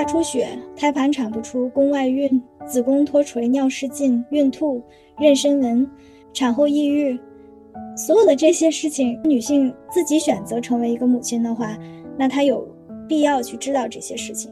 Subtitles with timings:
[0.00, 4.82] 大出血、胎盘产不出、宫外孕、子宫脱垂、尿失禁、孕吐、
[5.18, 5.86] 妊娠纹、
[6.32, 7.20] 产后抑郁，
[7.98, 11.76] 所有的这些事情，女性自己选择成为一个母亲的话，
[12.16, 12.66] 那她有
[13.06, 14.50] 必要去知道这些事情。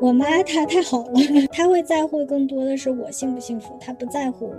[0.00, 1.12] 我妈她太好了，
[1.54, 4.52] 她会在乎更多的是我幸不幸福，她不在乎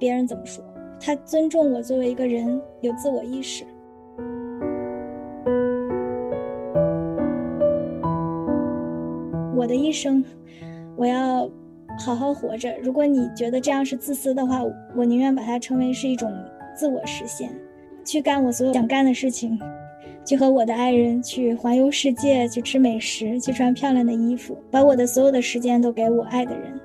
[0.00, 0.64] 别人怎么说，
[0.98, 3.64] 她尊重我作为一个人有自我意识。
[9.56, 10.22] 我的一生，
[10.96, 11.50] 我要
[11.98, 12.76] 好好活着。
[12.82, 14.62] 如果你觉得这样是自私的话，
[14.94, 16.30] 我宁愿把它称为是一种
[16.76, 17.50] 自我实现，
[18.04, 19.58] 去干我所有想干的事情。
[20.26, 26.78] 去和我的爱人去环游世界，去吃美食，去穿漂亮的衣服，把我的所有的时间都给我爱的人。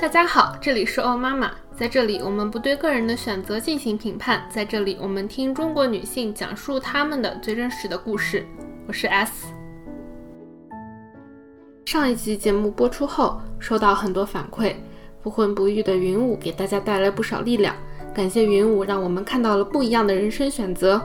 [0.00, 8.46] 大家好，这里是欧妈妈，在这里我们不对个人的选择进行评判，在这里我们听中国女性讲述她们的最真实的故事。
[8.86, 9.48] 我是 S。
[11.84, 14.76] 上一集节目播出后，收到很多反馈，
[15.20, 17.74] 不婚不育的云舞给大家带来不少力量。
[18.14, 21.02] 感谢云舞，让我们看到了不一样的人生选择。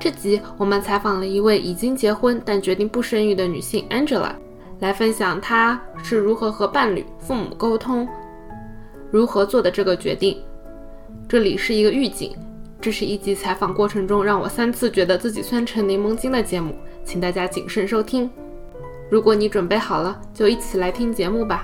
[0.00, 4.32] 这集我们采访了一位已经结婚但决定不生育的女性 Angela，
[4.80, 8.08] 来分享他是如何和伴侣、父母沟通，
[9.10, 10.38] 如何做的这个决定。
[11.28, 12.34] 这里是一个预警，
[12.80, 18.30] 这是一集采访过程中让我三次觉得自己酸成柠檬精的节目，请大家谨慎收听。
[19.10, 21.62] 如果你准备好了，就一起来听节目吧。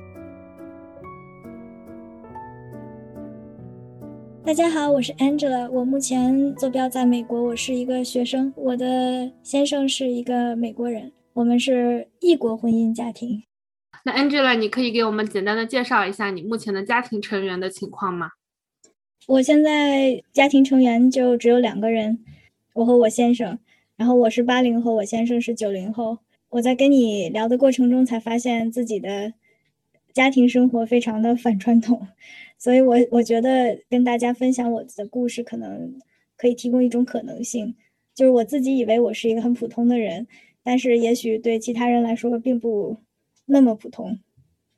[4.45, 13.43] 大家好，我是 Angela，我目前坐标在美国，我是一个学生，我的先生是一个美国人，我们是异国婚姻家庭。
[14.07, 18.31] 那 Angela，你可以给我们简单的介绍一下你目前的家庭成员的情况吗？
[19.27, 22.25] 我现在家庭成员就只有两个人，
[22.73, 23.59] 我和我先生，
[23.97, 26.21] 然后我是八零后，我先生是九零后。
[26.49, 29.35] 我在跟你聊的过程中，才发现自己的
[30.15, 32.09] 家庭生活非常的反传统，
[32.57, 35.99] 所以我我觉得跟大家分享我的故事，可能
[36.35, 37.75] 可以提供一种可能性，
[38.15, 40.27] 就是我自己以为我是一个很普通的人，
[40.67, 42.99] 但是也许对其他人来说并不
[43.45, 44.19] 那么普通，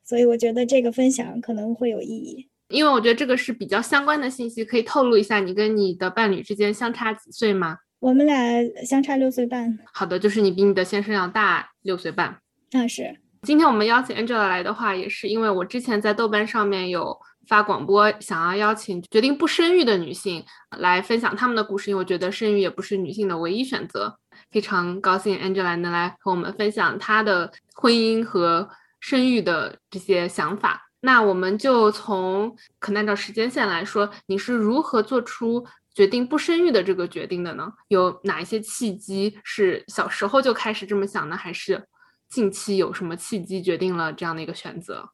[0.03, 2.47] 所以我觉得这个分享可能会有意义。
[2.67, 7.79] 因为我觉得这个是比较相关的信息，可以透露一下你跟你的伴侣之间相差几岁吗？
[8.01, 8.37] 我们俩
[8.85, 9.79] 相差六岁半。
[9.91, 12.37] 好的，就是你比你的先生要大六岁半。
[12.71, 13.17] 那是。
[13.41, 20.45] 今天我们邀请 Angela 来的话，也是因为我之前在豆瓣上面有发广播，想要邀请决定不生育的女性
[20.77, 24.19] 来分享她们的故事，因为我觉得生育也不是女性的唯一选择。
[24.51, 30.87] 非常高兴 Angela 能来和我们分享她的婚姻和生育的这些想法。
[31.01, 35.65] 那我们就从可能按照时间线来说，你是如何做出？
[35.95, 37.67] 决定不生育的这个决定的呢？
[37.89, 41.35] 有哪一些契机是小时候就开始这么想呢？
[41.35, 41.83] 还是
[42.29, 45.09] 近期有什么契机决定了这样的一个选择？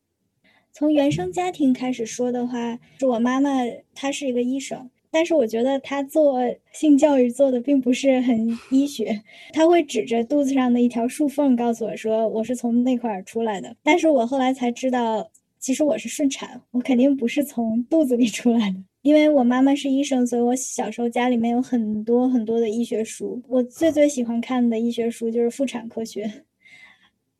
[0.77, 3.49] 从原生家庭开始说的话，是我妈妈
[3.93, 6.37] 她是一个医生，但是我觉得她做
[6.73, 9.21] 性教育做的并不是很医学，
[9.53, 15.25] 她会指着肚子上的一条竖缝告诉我说我是从那块儿出来的，但是我后来才知道，
[15.59, 18.75] 其实我是顺产，我肯定不是从肚子里出来的。
[19.01, 23.41] 因为我妈妈是医生，所以我小时候家里面有很多很多的医学书。
[23.47, 26.29] 我最最喜欢看的医学书就是妇产科学。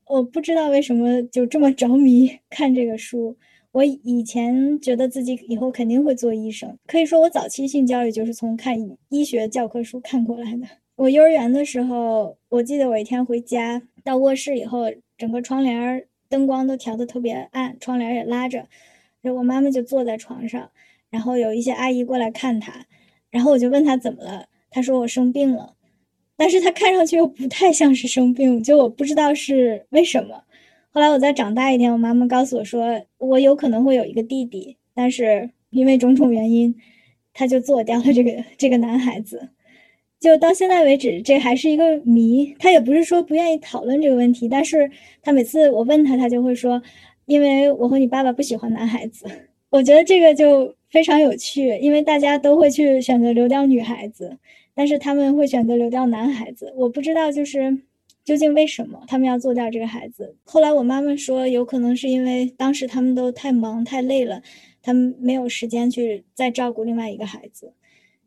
[0.08, 3.36] 我不知道为什么就这么着迷看这个书。
[3.72, 8.78] 我以前觉得自己以后肯定会做医生，可以说我早期性教育就是从看
[9.10, 10.66] 医学教科书看过来的。
[10.96, 14.86] 我幼儿园的时候，我记得我一天回家到卧室以后，
[15.18, 18.66] 整个窗帘灯光都调得特别暗，窗帘也拉着，
[19.20, 20.72] 然后我妈妈就坐在床上。
[21.10, 22.86] 然后有一些阿姨过来看她，
[23.30, 25.75] 然后我就问她怎么了，她说我生病了，
[26.38, 30.44] 但是他看上去又不太像是生病，就我不知道是为什么。
[30.90, 36.76] 后来我再长大一点，我妈妈告诉我说，我有可能会有一个弟弟，但是因为种种原因，
[37.34, 39.50] 他就做掉了这个这个男孩子。
[40.20, 42.56] 就到现在为止，这还是一个谜。
[42.60, 44.90] 他也不是说不愿意讨论这个问题，但是
[45.22, 46.82] 他每次我问他，他就会说，
[47.26, 49.26] 因为我和你爸爸不喜欢男孩子。
[49.70, 50.76] 我觉得这个就。
[50.88, 54.38] 非常有趣，因为大家都会去选择流掉女孩子，
[54.76, 56.72] 但是他们会选择流掉男孩子。
[56.76, 57.80] 我不知道就是
[58.24, 60.36] 究竟为什么他们要做掉这个孩子。
[60.44, 64.44] 后来我妈妈说，有可能是因为当时他们都太忙太累了，
[64.84, 67.74] 他们没有时间去再照顾另外一个孩子。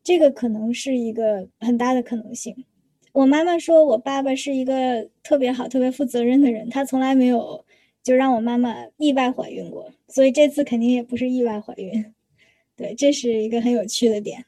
[0.02, 2.64] 这个可能是一个很大的可能性。
[3.12, 7.64] 我妈妈说我爸爸是一个特别好、特别负责任的人，他从来没有。
[8.00, 12.14] 就让我妈妈意外怀孕过，所以这次肯定也不是意外怀孕。
[12.74, 14.46] 对，这是一个很有趣的点。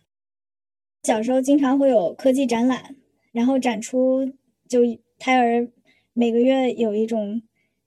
[1.02, 2.94] 小时候经常会有科技展览，
[3.32, 4.32] 然后展出
[4.68, 4.80] 就
[5.18, 5.66] 胎儿
[6.12, 7.40] 每个月有一种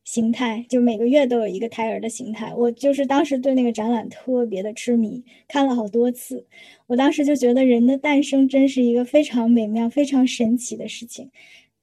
[0.04, 2.52] 形态，就每个月都有一个胎儿的形态。
[2.56, 6.48] 我就是当时对那个展览特别的痴迷，看了好多次。
[6.88, 11.30] 我当时就觉得人的诞生真是一个非常美妙、非常神奇的事情，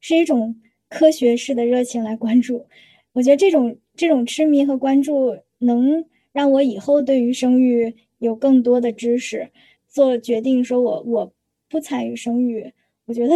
[0.00, 2.66] 是一种科学式的热情来关注。
[3.12, 9.50] 我觉得这种这种痴迷和关注能让我以后对于生育有更多的知识。
[9.90, 11.32] 做决定，说我我
[11.68, 12.72] 不参与生育，
[13.06, 13.34] 我觉得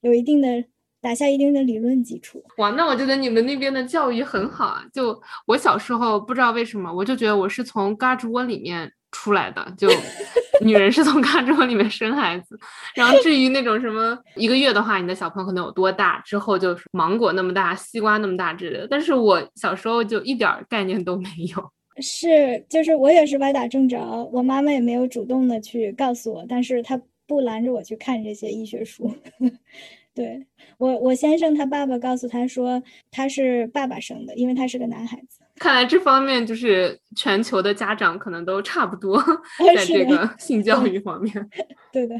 [0.00, 0.64] 有一定的
[1.00, 2.44] 打下一定的理论基础。
[2.58, 4.84] 哇，那我觉得你们那边的教育很好啊！
[4.92, 9.88] 就我小时候不知道为什么，我就觉得我是从嘎吱窝里面出来的，就
[10.60, 12.58] 女人是从嘎吱窝里面生孩子。
[12.94, 18.86] 然后至于那种什么一个月的话，你的小朋友可能有多大，之后就是芒果那么大、西瓜那么大之类的。
[18.90, 21.70] 但是我小时候就一点概念都没有。
[21.98, 24.00] 是，就是我也是歪打正着，
[24.32, 29.14] 我妈妈也没有主动的去告诉我，但是她不拦着我去看这些医学书。
[30.14, 30.46] 对
[30.76, 35.40] 我，我先生他爸爸告诉他说他是爸爸生的，因为他是个男孩子。
[35.56, 39.18] 看来这方面就是全球的家长可能都差不多，
[39.74, 41.32] 在这个性教育方面。
[41.90, 42.14] 对的，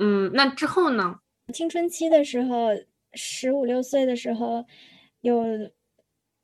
[0.00, 1.14] 嗯，那之后呢？
[1.52, 2.70] 青春期的时候，
[3.14, 4.64] 十五六岁的时候，
[5.20, 5.44] 有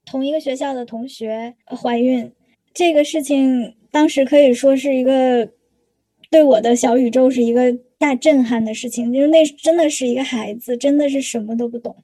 [0.05, 2.33] 同一个学校的同学怀孕。
[2.75, 5.49] 这个事情当时可以说是一个
[6.29, 11.95] 对我的小宇宙是一个大震撼的事情，因为那真的是一个孩子，真的是什么都不懂。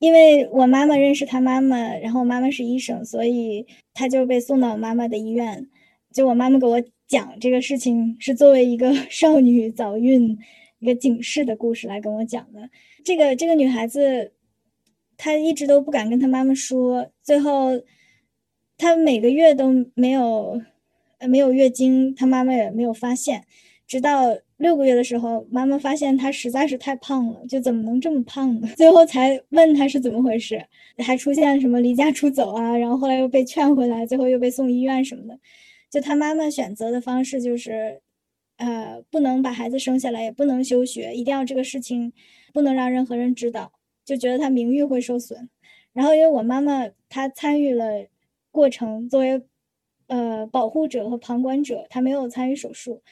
[0.00, 3.64] 因为我妈妈认识他妈妈，然后我妈妈是医生，所以
[3.94, 5.68] 他就被送到我妈妈的医院。
[6.12, 10.36] 就我妈妈给我讲这个事情，是作为一个 少女早孕
[10.80, 12.68] 一个警示的故事来跟我讲的。
[13.04, 14.32] 这个这个女孩子，
[15.16, 17.80] 她一直都不敢跟她妈妈说，最后。
[18.78, 20.62] 她每个月都没有，
[21.28, 23.44] 没有月经，她妈妈也没有发现，
[23.88, 28.68] 直到六个月的时候，妈妈发现她实在是太胖了，就怎么能这么胖呢？
[28.78, 30.64] 最后才问她是怎么回事，
[30.98, 35.38] 还出现什么离家出走啊，然后后来又被劝回来，最后又被送医院什么的。
[35.90, 38.00] 就她妈妈选择的方式就是，
[38.58, 42.12] 呃，不能把孩子生下来，也不能休学，一定要这个事情
[42.52, 43.72] 不能让任何人知道，
[44.04, 45.48] 就觉得她名誉会受损。
[45.92, 48.06] 然后因为我妈妈她参与了。
[48.50, 49.40] 过程作为，
[50.06, 53.02] 呃，保护者和旁观者，他没有参与手术，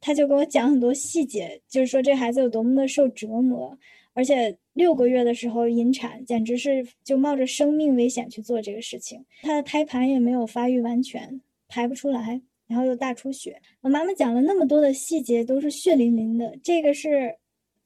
[0.00, 3.78] 他就跟我讲很多细节，就是说这孩子有多么的受折磨，
[4.12, 9.24] 而且六个月的时候引产，简直是就冒着生命危险去做这个事情。
[9.42, 13.60] 他的胎盘也没有发育完全，排不出来，然后又大出血。
[13.82, 16.58] 我妈妈讲了那么多的细节，都是血淋淋的。
[16.62, 17.36] 这个是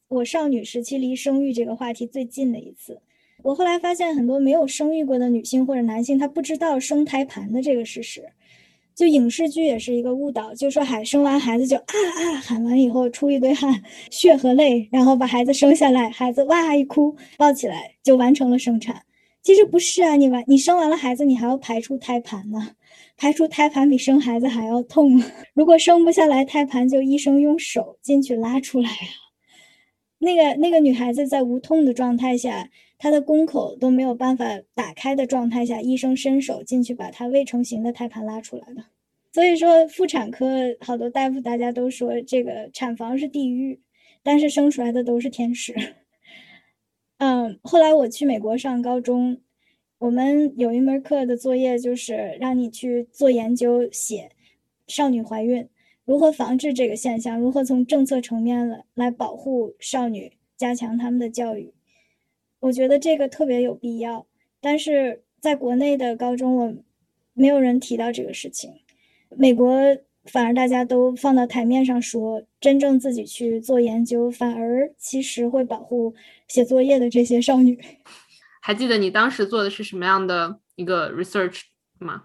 [0.09, 3.01] 我少女时期离生育这个话题最近的一次。
[3.43, 8.23] 我后来发现，很多没有生育过的女性或者男性，他不知道生胎盘的这个事实。
[8.95, 13.81] 就影视剧也是一个误导，就说喊生完孩子就啊啊喊完以后出一堆汗、
[14.11, 19.03] 血和泪，然后把孩子生下来，孩子哇一哭抱起来就完成了生产。
[19.41, 22.73] 其实不是啊，你完你生完了孩子，你还要排出胎盘呢，
[23.17, 25.23] 排出胎盘比生孩子还要痛。
[25.55, 29.15] 如果生不下来胎盘，就医生用手进去拉出来啊。
[30.19, 32.69] 那个那个女孩子在无痛的状态下。
[32.99, 38.89] 她的宫口都没有办法打开的状态下，医生伸手进去把她未成型的胎盘拉出来了。
[39.33, 43.81] 所以说，妇产科好多大夫大家都说这个产房是地狱，
[44.23, 45.75] 但是生出来的都是天使。
[47.19, 49.41] 嗯，后来我去美国上高中，
[49.99, 54.31] 我们有一门课的作业就是让你去做研究，写
[54.87, 55.69] 少女怀孕
[56.05, 61.75] 如何防治这个现象，如何从政策层面来来保护少女，加强他们的教育。
[62.61, 64.27] 我觉得这个特别有必要，
[64.61, 66.75] 但是在国内的高中，我
[67.35, 68.73] 没有人提到这个事情。
[69.37, 76.15] 美国反而大家都放到台面上说，真正自己去做研究，反而其实会保护
[76.49, 77.79] 写作业的这些少女。
[78.61, 81.61] 还记得你当时做的是什么样的一个 research
[82.01, 82.25] 吗？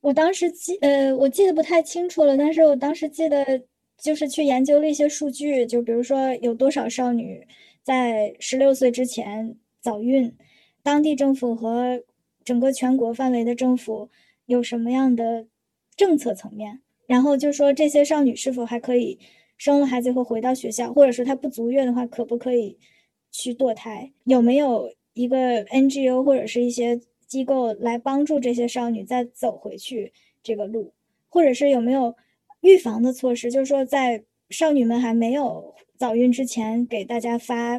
[0.00, 3.62] 我当时记呃，我记得不太清楚了，但是我当时记得
[4.02, 7.46] 就是去研究了一些数据，就比如说有多少少女。
[7.82, 10.34] 在十六岁之前早孕，
[10.82, 12.02] 当地政府和
[12.44, 14.10] 整个全国范围的政府
[14.46, 15.46] 有什么样的
[15.96, 16.80] 政策层面？
[17.06, 19.18] 然后就说这些少女是否还可以
[19.56, 22.78] 生了孩子以后回到学校，或者说她不足月的话，可不可以
[23.32, 24.12] 去堕胎？
[24.24, 30.92] 有没有一个 NGO 或者是一些机构来帮助这些少女再走回去这个路？
[31.28, 32.14] 或者是有没有
[32.60, 33.50] 预防的措施？
[33.50, 35.74] 就是说在少女们还没有。
[36.00, 37.78] 早孕之前给大家发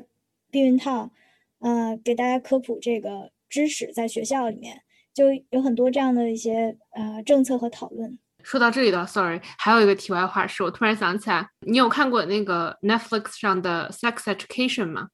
[0.52, 1.10] 避孕套，
[1.58, 8.20] 呃，给大家科普这个知识，在学校里面就有很多这样的一些呃政策和讨论。
[8.44, 15.08] 说到这里的，sorry，还有一个题外话，是我突然想起来，你有看过那个 Netflix 上的 Sex Education 吗？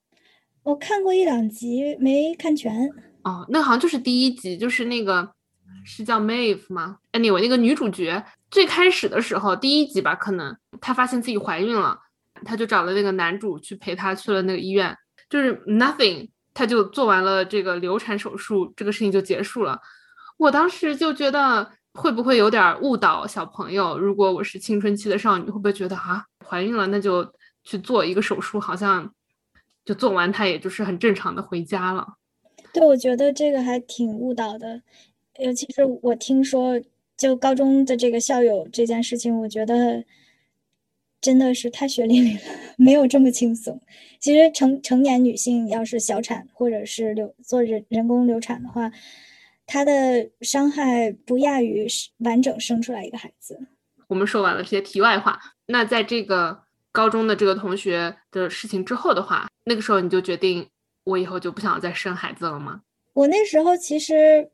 [0.64, 2.90] 我看过一两集，没看全。
[3.24, 5.32] 哦，那好像就是第一集，就是那个
[5.86, 8.22] 是叫 Maeve 吗？Anyway，那个女主角
[8.52, 11.98] 最开始的时候，第一集吧，可能她发现自己怀孕了，
[12.44, 14.96] 她就找了那个男主去陪她去了那个医院，
[15.30, 19.80] 就是 Nothing，她就做完了这个流产手术，这个事情就结束了。
[20.38, 21.72] 我当时就觉得。
[21.94, 23.98] 会不会有点误导小朋友？
[23.98, 27.28] 如果我是青春期的少女，会不会觉得啊，怀孕了那就
[27.64, 29.12] 去做一个手术，好像
[29.84, 32.06] 就做完她也就是很正常的回家了？
[32.72, 34.80] 对，我觉得这个还挺误导的。
[35.40, 36.80] 尤其是我听说，
[37.18, 40.06] 就高中的这个校友这件事情，我觉得
[41.28, 42.42] 真的是太血淋淋了，
[42.78, 43.82] 没有这么轻松。
[44.18, 48.90] 其实成成年女性要是小产或者是流做人人工流产的话。
[49.66, 51.86] 她的伤害不亚于
[52.20, 53.60] 完整生出来一个孩子。
[54.08, 60.70] 我们说完了这些题外话，那在这个高中的这个同学的事情之后的话，那个时候你就决定，
[61.04, 62.84] 我以后就不想再生孩子了吗？
[63.12, 64.50] 我那时候其实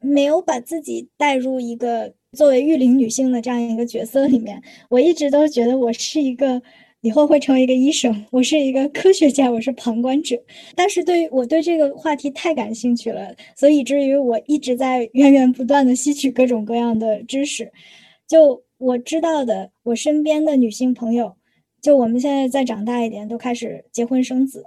[0.00, 6.62] 没有把自己带入一个作为育龄女性的这样一个角色里面，我一直都觉得我是一个。
[7.02, 10.38] 以后会成为一个医生， 我是一个科学家，我是旁观者。
[10.74, 17.72] 但是对我对这个话题太感兴趣了，所以以至于我一直在源源不断的吸取各种各样的知识。
[18.28, 21.34] 就我知道的，我身边的女性朋友，
[21.80, 24.62] 就我们现在再长大一点，都开始结婚生子。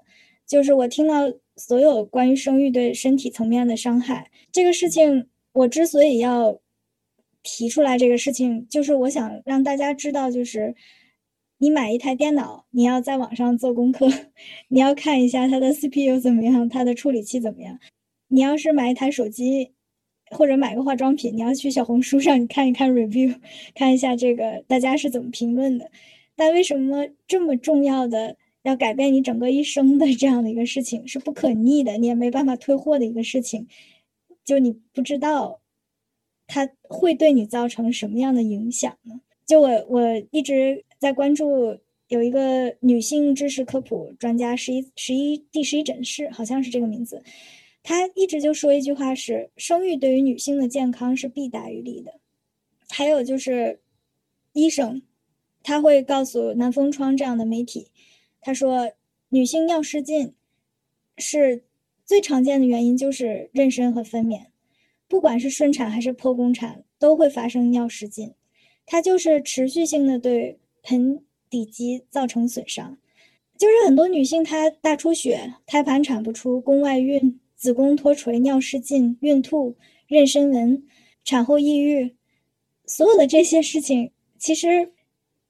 [0.47, 6.59] 就是我听到所有关于生育对身体层面的伤害这个事情，我之所以要
[7.43, 10.73] 提出来这个事情，就是我想让大家知道，就是。
[11.59, 14.05] 你买一台电脑，你要在网上做功课，
[14.67, 17.79] 你要看一下它的 CPU 怎么样，它的处理器怎么样。
[18.27, 19.71] 你要是买一台手机，
[20.29, 23.39] 或者买个化妆品，你要去小红书上你 看一看 review，
[23.75, 25.89] 看一下这个大家是怎么评论的。
[26.35, 33.67] 但为什么这么重要的要改变你整个一生的这样的一个事情是不可逆的，你也没办法退货的一个事情，
[34.43, 35.61] 就你不知道
[36.47, 39.21] 它会对你造成什么样的影响呢？
[39.45, 40.83] 就我我一直。
[41.03, 47.21] 在关注有一个女性知识科普专家十一十一第十一诊室，好像是这个名字。
[47.83, 52.21] 她一直就说一句话是：生育对于女性的健康是弊大于利的。
[52.87, 53.81] 还有就是
[54.53, 55.01] 医生，
[55.61, 57.89] 他会告诉南风窗这样的媒体，
[58.39, 58.93] 他说
[59.27, 60.33] 女性尿失禁
[61.17, 61.65] 是
[62.05, 64.45] 最常见的原因就是妊娠和分娩，
[65.13, 68.33] 不管是顺产还是剖宫产都会发生尿失禁，
[68.83, 70.57] 它就是持续性的对。
[70.81, 72.97] 盆底肌造成损伤，
[73.57, 79.77] 就是很多女性她大出血、胎盘产不出、宫外孕、子宫脱垂、尿失禁、孕吐、
[80.09, 80.83] 妊娠纹、
[81.23, 82.15] 产后抑郁，
[82.85, 84.91] 所有的这些事情，其实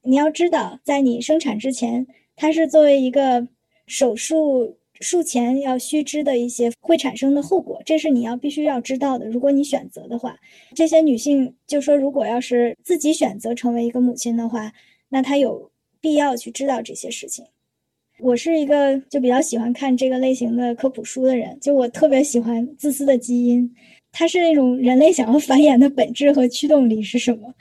[0.02, 2.06] 你要知道，在你生产之前，
[2.36, 3.48] 它是作为一个
[3.86, 9.26] 手术术前要须知的一些会产生的后果，这是你要必须要知道的。
[9.26, 10.36] 如果你选择的话，
[10.74, 14.72] 这些女性就说，如果要是自己选择成为一个母亲的话。
[15.10, 15.70] 那她有
[16.00, 17.44] 必要去知道这些事情。
[18.18, 23.62] 我是一个就比较喜欢看这个类型的科普书的人，就我特别喜欢《自私的基因》，
[24.10, 27.54] 它是那种人类想要繁衍的本质和驱动力是什么？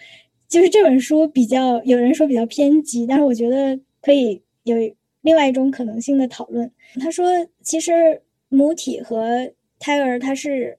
[0.48, 4.76] 就是这本书比较有人说比较偏激，但是我觉得可以有
[5.24, 6.72] 另外一种可能性的讨论。
[7.02, 7.26] 他说，
[7.64, 10.78] 其实母体和胎儿它是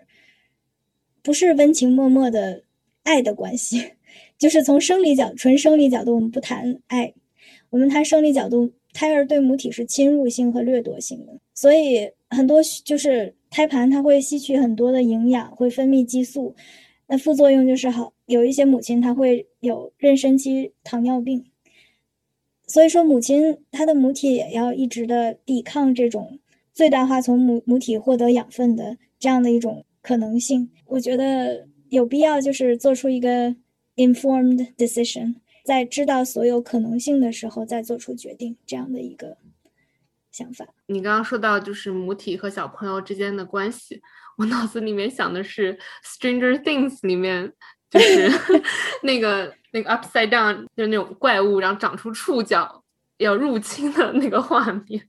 [1.22, 2.62] 不是温情脉脉的
[3.02, 3.82] 爱的关系？
[4.38, 7.12] 就是从生理角纯生理角度，我们不谈爱，
[7.70, 16.54] 我们谈生理角度，胎儿对母体是侵入性和掠夺性的，所以很多就是胎盘它会吸取很多的营养，会分泌激素，
[17.06, 21.44] 那副作用就是好有一些母亲她会有妊娠期糖尿病，
[22.66, 26.38] 所以说母亲她的母体也要一直的抵抗这种
[26.72, 33.56] 最大化从母母体获得养分的这样的一种可能性，我觉得有必要就是做出一个。
[33.96, 39.38] Informed decision，在知道所有可能性的时候再做出决定，这样的一个
[40.32, 40.66] 想法。
[40.86, 44.02] 你刚刚说到就是母体和小朋友之间的关系，
[44.36, 45.72] 我脑子里面想的是
[46.04, 47.52] 《Stranger Things》里面
[47.88, 48.28] 就是
[49.04, 52.82] 那个那个 Upside Down，就是那种怪物，然后长出触角
[53.18, 55.02] 要入侵的那个画面。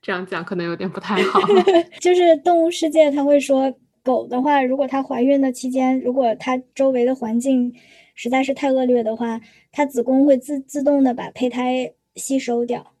[0.00, 1.38] 这样讲可能有点不太好。
[2.00, 3.70] 就是动物世界，他会说
[4.02, 7.74] 狗的话，如果它怀孕的期间，如果它周围的环境。
[8.18, 9.38] 实在是太恶劣的话，
[9.70, 12.94] 它子宫会自自动的把胚胎吸收掉，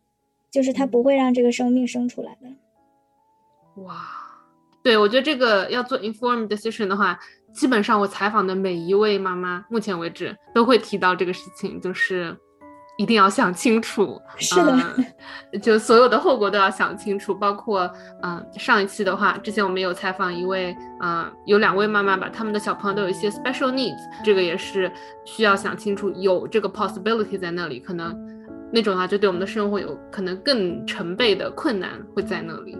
[0.50, 3.82] 就是它不会让这个生命生出来的。
[3.84, 3.94] 哇，
[4.82, 7.18] 对我觉得这个要做 informed decision 的话，
[7.56, 12.36] 基本上我采访的每一位妈妈，目前为止都会提到这个事情，就是。
[12.98, 17.86] 一定要想清楚， 是的，就所有的后果都要想清楚，包括
[18.22, 24.90] 嗯，上一期的话，之前我们有采访一位，嗯，有两位妈妈吧，他们的小朋友都有一些 special needs，这个也是
[25.26, 28.16] 需要想清楚，有这个 possibility 在那里，可能
[28.72, 32.78] 那种的话就对我们的生活有可能更成倍的困难会在那里。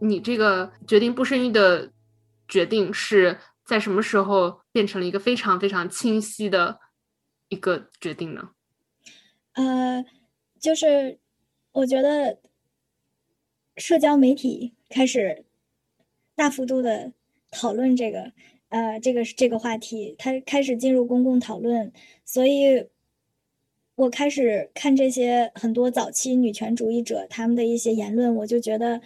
[0.00, 1.90] 你这个决定不生育的。
[2.46, 6.78] 决定是在什么时候变成了一个非常非常清晰的
[7.48, 8.50] 一个决定呢？
[9.54, 10.04] 呃，
[10.60, 11.18] 就是
[11.72, 12.38] 我觉得
[13.78, 15.46] 社交媒体开始
[16.36, 17.14] 大幅度的
[17.50, 18.30] 讨论这个，
[18.68, 21.90] 呃，这个这个话题，它开始进入公共讨论，
[22.26, 22.88] 所以
[23.94, 29.00] 我开始看这些很多早期女权主义者他们的一些言论，我就觉得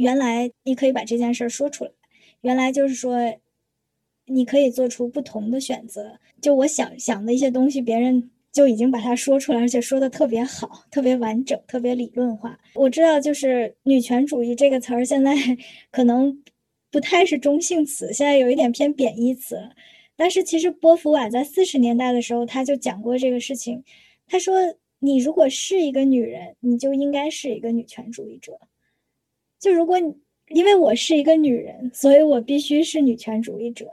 [0.00, 1.90] 原来你可以把这件事儿说出来。
[2.40, 3.38] 原来就是说，
[4.24, 6.18] 你可以做出不同的选择。
[6.40, 12.58] 就我想想的一些东西，别人就已经把它说出来，而且说的特别好，特别完整，特别理论化。
[12.74, 15.34] 我知道，就是女权主义这个词儿现在
[15.92, 16.42] 可能
[16.90, 19.58] 不太是中性词，现在有一点偏贬义词。
[20.16, 23.84] 但是其实波伏娃在四十年代的时候，他就讲过这个事情。
[24.26, 24.54] 他说
[24.98, 28.58] ：“你如果是一个女人，你就应该是一个女权主义者。
[29.60, 30.12] 就如果你。”
[30.50, 33.88] 因为我是一个女人，所以我必须是女权主义者，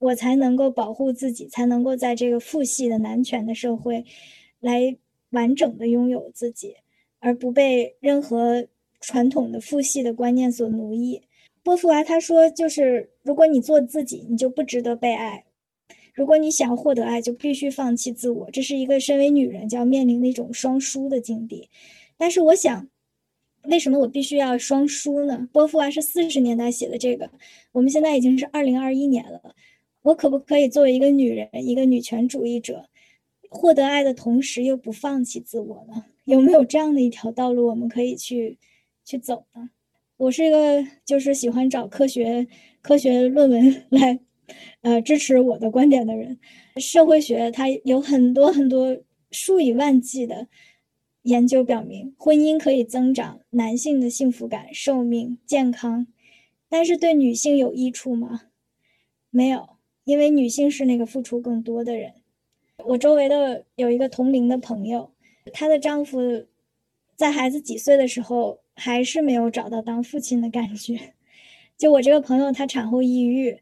[0.00, 4.04] 我才能够保护自己，才能够在这个父系的男权的社会，
[4.58, 4.96] 来
[5.30, 6.74] 完整的拥有自己，
[7.20, 8.66] 而不被任何
[9.00, 11.22] 传统的父系的观念所奴役。
[11.62, 15.44] 波伏娃他说，就是如果你做自己，你就不值得被爱；
[16.12, 18.50] 如果你想获得爱，就必须放弃自我。
[18.50, 21.68] 这是一个身为女人就要面临的一种双输的境地。
[22.18, 22.88] 但是我想。
[23.64, 25.48] 为什么我必须要双输呢？
[25.52, 27.30] 波伏娃是四十年代写的这个，
[27.72, 29.54] 我们现在已经是二零二一年了，
[30.02, 32.88] 我可不可以作为一个女人，一个女权主义者，
[33.50, 36.04] 获得爱的同时又不放弃自我呢？
[36.24, 38.58] 有没有这样的一条道路，我们可以去
[39.04, 39.70] 去走呢？
[40.16, 42.46] 我是一个就是喜欢找科学
[42.82, 44.20] 科学论文 来，
[44.82, 46.38] 呃，支持我的观点的人。
[46.76, 48.96] 社会学它有很多很多
[49.30, 50.46] 数以万计的。
[51.30, 56.08] 研究表明，婚姻可以增长男性的幸福感、寿命、健康，
[56.68, 58.46] 但是对女性有益处吗？
[59.30, 62.14] 没有，因为女性是那个付出更多的人。
[62.78, 65.12] 我周围的有一个同龄的朋友，
[65.52, 66.46] 她的丈夫
[67.14, 71.14] 在孩子几岁的时候还是没有找到当父亲的感觉。
[71.78, 73.56] 就我这个朋友，她产后抑郁，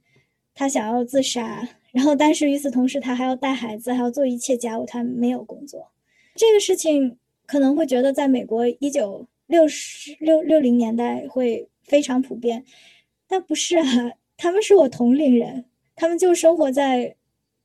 [0.54, 5.90] 她想要自杀，然后但是与此同时，她还要带孩子，还要做一切家务，她没有工作。
[6.34, 7.18] 这个事情。
[7.48, 12.62] 可能会觉得在美国一九六十六六零年代会非常普遍，
[13.26, 13.84] 但不是啊，
[14.36, 15.64] 他们是我同龄人，
[15.96, 17.16] 他们就生活在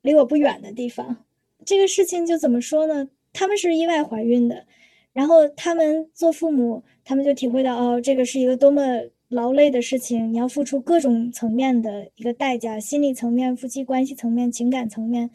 [0.02, 1.26] 离我不远的地方。
[1.66, 3.10] 这个事情就怎么说呢？
[3.34, 4.66] 他们是意外怀孕的，
[5.12, 8.82] 然后他们做父母，他们就体会到哦，这个是一个多么
[9.28, 15.30] 劳累的事情，你要付出各种层面的一个代价，心理层面、夫妻关系层面、情感层面，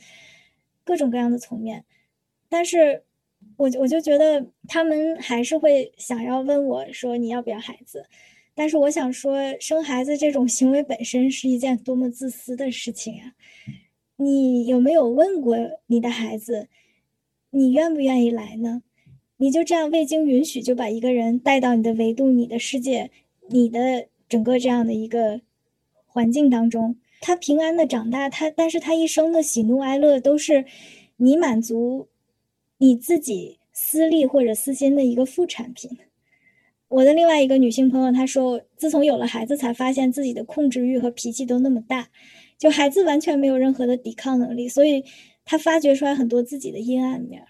[0.84, 1.84] 各种各样的层面，
[2.48, 3.04] 但是。
[3.58, 8.06] 我我就觉得他们还是会想要问我说你要不要孩子，
[8.54, 13.34] 但是我想说生孩子这种行为本身是一件多么自私的事情啊！
[14.16, 15.56] 你有没有问过
[15.88, 16.68] 你的孩子，
[17.50, 18.82] 你愿不愿意来呢？
[19.38, 23.10] 你就这样未经允许就把一个人带到你的维度、你的世界、
[23.48, 25.40] 你的整个这样的一个
[26.06, 30.64] 环境当中，他平安的长大，他但是他一生的喜怒哀乐都是
[31.16, 32.06] 你满足。
[32.78, 35.98] 你自己私利或者私心的一个副产品。
[36.88, 42.08] 我的另外一个女性朋友她说，自从有了孩子，才发现自己的控制欲和脾气都那么大，
[42.56, 45.04] 就孩子完全没有任何的抵抗能力，所以
[45.44, 47.44] 她发掘出来很多自己的阴暗面。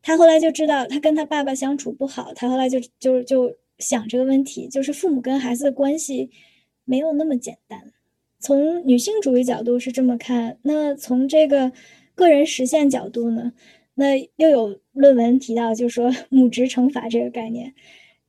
[0.00, 6.30] 她后来就知道，她跟她爸爸相处不好，她后来就就就想这个问题，就是父母跟孩子的关系
[6.84, 7.92] 没有那么简单。
[8.38, 11.72] 从女性主义角度是这么看，那从这个
[12.14, 13.52] 个人实现角度呢？
[13.98, 17.74] 那又有论文提到，就说母职惩罚这个概念，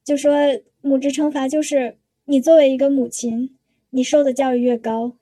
[0.01, 0.33] 就说
[0.79, 3.53] 母职惩罚就是你作为一个母亲，
[3.89, 5.17] 你受的教育越高，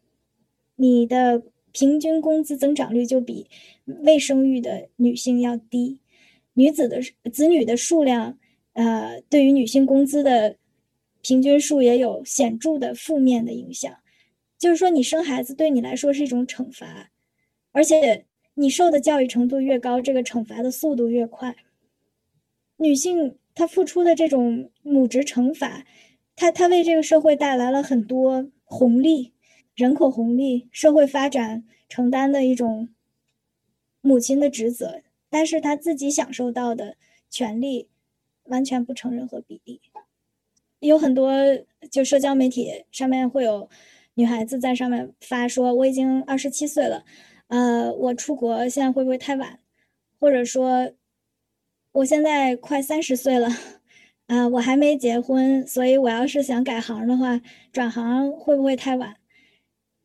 [0.75, 3.47] 你的平均工资增长率就比
[3.85, 5.99] 未生育的女性要低，
[6.53, 7.01] 女子的
[7.33, 8.37] 子女的数量，
[8.73, 10.57] 呃，对于女性工资的
[11.23, 13.91] 平均数也有显著的负面的影响，
[14.59, 17.09] 就是说你生孩子对你来说是一种惩罚，
[17.71, 18.25] 而且。
[18.55, 21.55] 你受的教育程度越高，这个惩罚的速度越快。
[22.77, 25.85] 女性她付出的这种母职惩罚，
[26.35, 29.33] 她她为这个社会带来了很多红利，
[29.75, 32.89] 人口红利，社会发展承担的一种
[34.01, 36.95] 母亲的职责，但是她自己享受到的
[37.29, 37.89] 权利
[38.45, 39.81] 完全不成任何比例。
[40.79, 41.31] 有很多
[41.89, 43.69] 就社交媒体上面会有
[44.13, 47.03] 女孩子在上面发说：“我已经二十七岁了，
[47.47, 49.59] 呃，我出国现在会不会太晚？
[50.19, 50.91] 或者说
[51.91, 53.49] 我现在快三十岁了，
[54.27, 59.15] 啊，我还没结婚，所以我要是想改行的话，转行会不会太晚？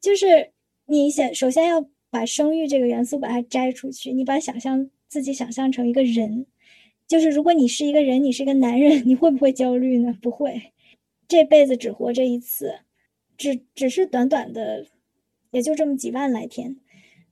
[0.00, 0.52] 就是
[0.86, 6.46] 你想首先要把生育这个元素把它摘出去，你把想象自己想象成一个人。”
[7.08, 10.16] 就是如果你是一个人，你是一个男人， 你会不会焦虑呢？
[10.22, 10.72] 不会，
[11.26, 12.80] 这辈子只活这一次，
[13.36, 14.86] 只只是短短的，
[15.50, 16.76] 也就这么几万来天。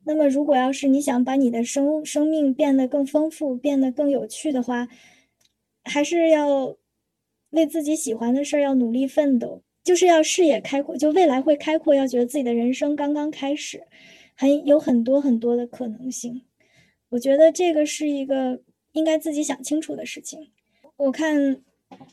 [0.09, 4.89] 那么，如果要是你想把你的生生命变得更丰富，变得更有趣的话，
[5.85, 6.77] 还是要
[7.51, 13.85] 为自己喜欢的事儿要努力奋斗，就是要视野开阔，就未来会开阔，要觉得自己的人生刚刚开始，
[14.35, 16.43] 还有很多很多的可能性。
[17.11, 18.61] 我觉得这个是一个。
[18.93, 20.51] 应该自己想清楚的事情。
[20.97, 21.63] 我看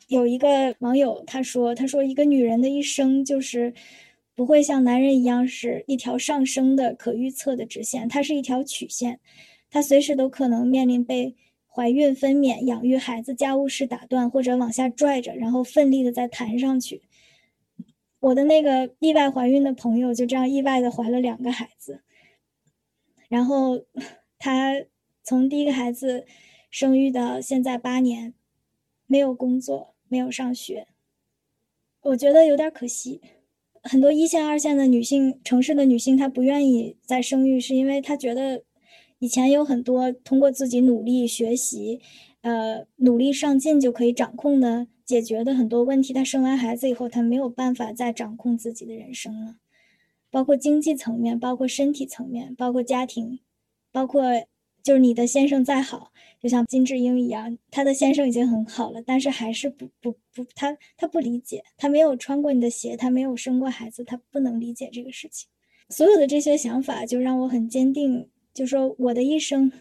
[0.07, 3.73] 有一个网友他说：“他说一个女人的一生就是
[4.35, 9.19] 不会像男人一样是一条上升的可预测的直线，它是一条曲线，
[9.71, 17.01] 它随时都可能面临被怀孕、分娩、养育孩子、家务事打断，或者往下拽着，然后奋力的再弹上去。”
[18.19, 22.01] 我的那个意外怀孕的朋友就这样意外的怀了两个孩子，
[23.29, 23.85] 然后
[24.37, 24.73] 他
[25.23, 26.25] 从第一个孩子。
[26.71, 28.33] 生育到现在八年，
[29.05, 30.89] 没有工作，没有上学，
[32.01, 33.21] 我觉得有点可惜。
[33.87, 38.63] 很多一线、二线的女性，城市的女性，她不愿意再生育，是因为她觉得
[39.19, 42.01] 以前有很多通过自己努力学习，
[42.41, 46.11] 呃，努力上进就可以掌控的、解决的很多问题。
[46.13, 49.57] 她生完孩子以后，她没有办法再掌控自己的人生了，
[50.31, 53.39] 包括经济层面，包括身体层面，包括家庭，
[53.91, 54.21] 包括。
[54.85, 65.49] 就是你的先生再好，就像金智英一样，她的先生已经很好了，但是还是不不不，他他不理解，他没有穿过你的鞋，他没有生过孩子，他不能理解这个事情。
[65.89, 69.71] 所有的这些想法就让我很坚定，就说我的一生，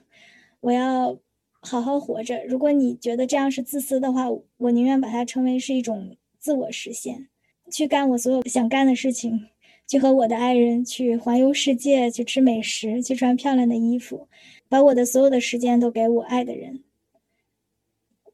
[0.60, 1.18] 我要
[1.60, 2.42] 好好活着。
[2.46, 7.28] 如果你觉得这样是自私的话，我宁愿把它称为是一种自我实现，
[7.70, 9.48] 去干我所有想干的事情，
[9.86, 14.28] 去和我的爱人去环游世界，去吃美食，去穿漂亮的衣服。
[14.74, 16.82] 把我的所有的时间都给我爱的人，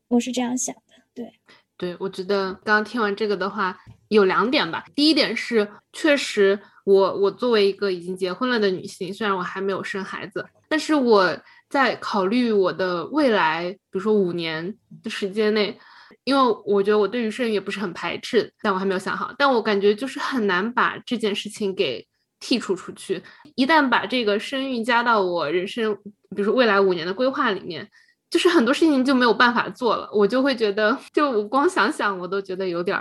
[0.08, 0.94] 我是这样想的。
[1.12, 1.34] 对，
[1.76, 4.82] 对我觉得刚刚听完这个的话，有两点吧。
[4.94, 15.78] 第一点是，确实我我作为一个已经结婚了的女性，虽然我还没有生孩子，但是我在考虑我的未来，比如说五年的时间内，
[16.24, 19.30] 因为我觉得我对于生育也不是很排斥，但我还没有想好。
[19.36, 22.08] 但我感觉就是很难把这件事情给。
[22.40, 23.22] 剔除出去，
[23.54, 25.94] 一旦把这个生育加到我人生，
[26.30, 27.86] 比如说未来五年的规划里面，
[28.30, 30.08] 就是很多事情就没有办法做了。
[30.12, 32.98] 我就会觉得，就我光想想我都觉得有点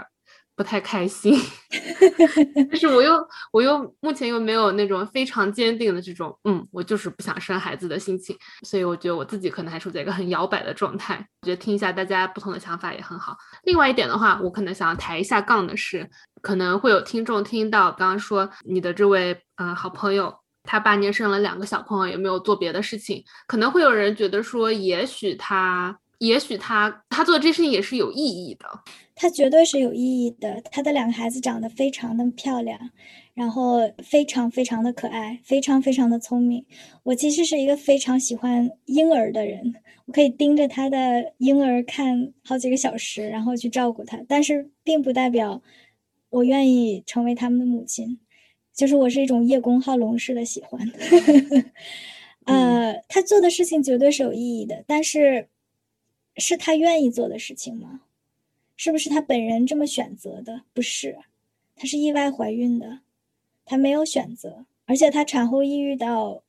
[0.55, 1.33] 不太开心。
[2.69, 8.35] 但是我又我又目前又没有那种非常坚定的这种，嗯，我就是不想生孩子的心情。
[8.63, 11.15] 所以我觉得我自己可能还处在一个很摇摆的状态。
[11.41, 13.37] 我觉得听一下大家不同的想法也很好。
[13.63, 16.09] 另外一点的话，我可能想要抬一下杠的是。
[16.41, 23.23] 可能会有听众听到刚刚说你的这位呃好朋友，他八年生了两个小朋友，也没有做别的事情。
[23.47, 28.67] 可能会有人觉得说，也许他，也许他，他做这事情也是有意义的。
[29.15, 30.61] 他绝对是有意义的。
[30.71, 32.79] 他的两个孩子长得非常的漂亮，
[33.33, 36.65] 然后非常非常的可爱，非常非常的聪明。
[37.03, 39.75] 我其实是一个非常喜欢婴儿的人，
[40.05, 44.17] 我可以盯着他的婴儿看好几个小时，然后去照顾他。
[44.27, 45.61] 但是并不代表。
[46.29, 48.19] 我愿意成为他们的母亲，
[48.73, 50.79] 就是我是一种叶公好龙式的喜欢。
[52.45, 55.47] 呃，他做的事情绝对是有意义的，但是
[56.37, 58.01] 是他愿意做的事情吗？
[58.75, 60.61] 是不是他本人这么选择的？
[60.73, 61.17] 不是，
[61.75, 63.01] 他是意外怀孕的，
[63.65, 66.41] 他没有选择，而且他产后抑郁到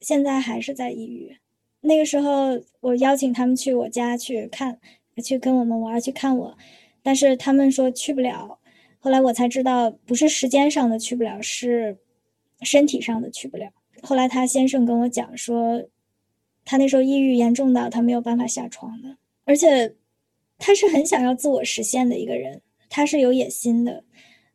[0.00, 1.36] 现在还是在抑郁。
[1.80, 4.80] 那个时候，我邀请他们去我家去看，
[5.22, 6.58] 去跟我们玩，去看我，
[7.02, 8.57] 但是他们说去不了。
[9.00, 11.96] 后来我才知道，不是时间上的去不了，是
[12.62, 13.70] 身体上的去不了。
[14.02, 15.84] 后来他先生跟我讲说，
[16.64, 19.94] 他那时候抑郁严重到他没有办法下床的，而且
[20.58, 24.04] 他是很想要自我实现的一个人，他是有野心的。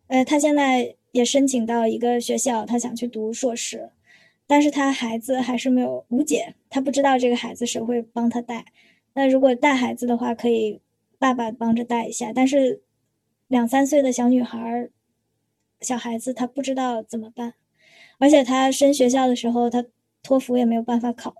[0.07, 3.89] 呃，他现在也申请到一个学校，他想去读硕士，
[4.45, 8.65] 但是他孩子还是没有无解，他不知道这个孩子谁会帮他带，
[9.13, 10.79] 那如果带孩子的话，可以
[11.17, 12.31] 爸爸帮着带一下。
[12.33, 12.81] 但是
[13.53, 14.89] 两三岁的小女孩、
[15.79, 17.53] 小孩子，她不知道怎么办，
[18.17, 19.85] 而且她升学校的时候，她
[20.23, 21.35] 托福也没有办法考。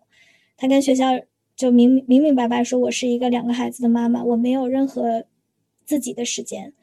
[0.56, 1.08] 她跟学校
[1.56, 5.26] 就明明明白白说：“我是一个两个孩子的妈妈，我没有任何
[5.86, 6.74] 自己的时间，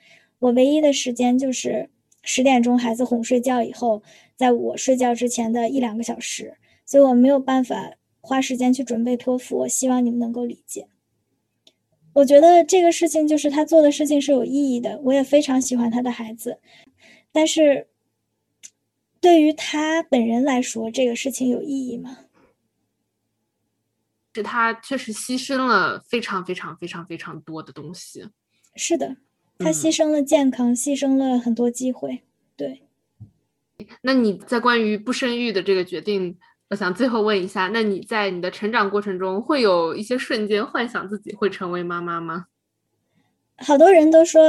[0.41, 1.89] 我唯一的时间就是
[2.25, 4.03] 十点钟孩子哄睡觉以后，
[4.35, 10.89] 在我睡觉之前的一两个小时，所以我没有办法。”花时间去准备托福，我希望你们能够理解。
[12.13, 16.59] 我觉得这个事情就是他做的事情是有意义的，我也非常喜欢他的孩子。
[17.33, 17.89] 但是，
[19.21, 22.19] 对于他本人来说，这个事情有意义吗？
[24.35, 28.29] 是他确实牺牲了非常非常非常非常多的东西。
[28.75, 29.17] 是的，
[29.59, 32.23] 他牺牲了健康，牺牲了很多机会。
[32.57, 32.83] 对。
[34.03, 36.39] 那你在关于不生育的这个决定？
[36.71, 42.47] 我想最后问一下，那你在你的成长过程中会有一些瞬间幻想自己会成为妈妈吗？
[43.59, 44.43] 好多人都说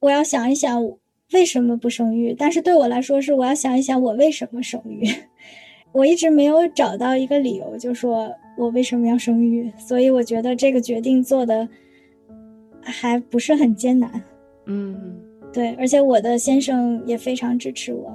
[0.00, 0.78] 我要想一想
[1.32, 5.02] 为什么不生育，但是对我来说是我要想一想我为什么生育。
[5.92, 11.66] 我一直没有找到一个理由，就说我为什么要生育，所以我觉得这个决定做的
[12.82, 14.22] 还不是很艰难。
[14.66, 15.18] 嗯，
[15.50, 18.14] 对，而且我的先生也非常支持我。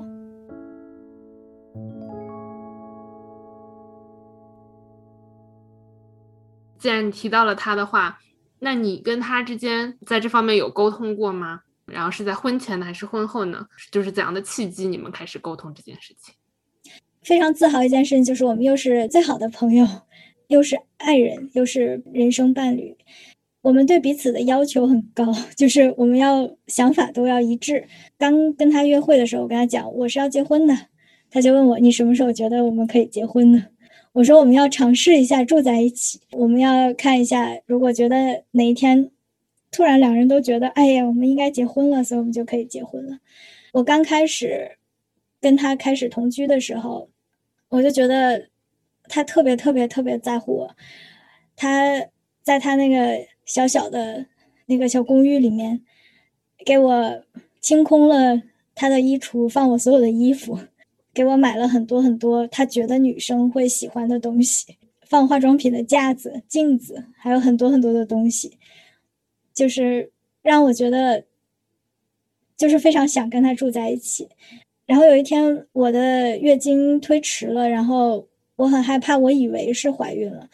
[6.84, 8.20] 既然你提到了他的话，
[8.60, 11.62] 那你跟他之间在这方面有沟通过吗？
[11.86, 13.66] 然后是在婚前呢，还是婚后呢？
[13.90, 16.36] 就是怎样的契机你们开始沟通这件事情？
[17.22, 19.88] 非常自豪一件事情就是我们又是最好的朋友，
[20.48, 22.98] 又是爱人，又是人生伴侣。
[23.62, 27.88] 我们对彼此的要求很高，就是我们要想法都要一致。
[28.18, 30.76] 刚跟他约会的时候，我跟他讲我是要结婚的，
[31.32, 33.68] 他就问我你什么时候觉得我们可以结婚呢？
[34.14, 39.10] 我说我们要尝试一下住在一起，我们要看一下，如果觉得哪一天
[39.72, 43.18] 突然两人都觉得，哎呀，我们应该结婚了，所以我们就可以结婚了。
[43.72, 44.78] 我刚开始
[45.42, 47.10] 跟他开始同居的时候，
[47.70, 48.50] 我就觉得
[49.10, 50.76] 他特别特别特别在乎我。
[51.56, 52.06] 他
[52.44, 54.28] 在他那个小小的
[54.68, 55.82] 那个小公寓里面，
[56.64, 57.24] 给我
[57.60, 58.44] 清空了
[58.76, 60.60] 他的衣橱，放我所有的衣服。
[61.14, 68.58] 给我买了很多很多他觉得女生会喜欢的东西，放化妆品的架子、镜子，还有很多很多的东西，
[69.54, 71.24] 就是让我觉得，
[72.58, 74.28] 就是非常想跟他住在一起。
[74.86, 80.50] 然后有一天我的月经推迟了，然后我很害怕，我以为是怀孕了，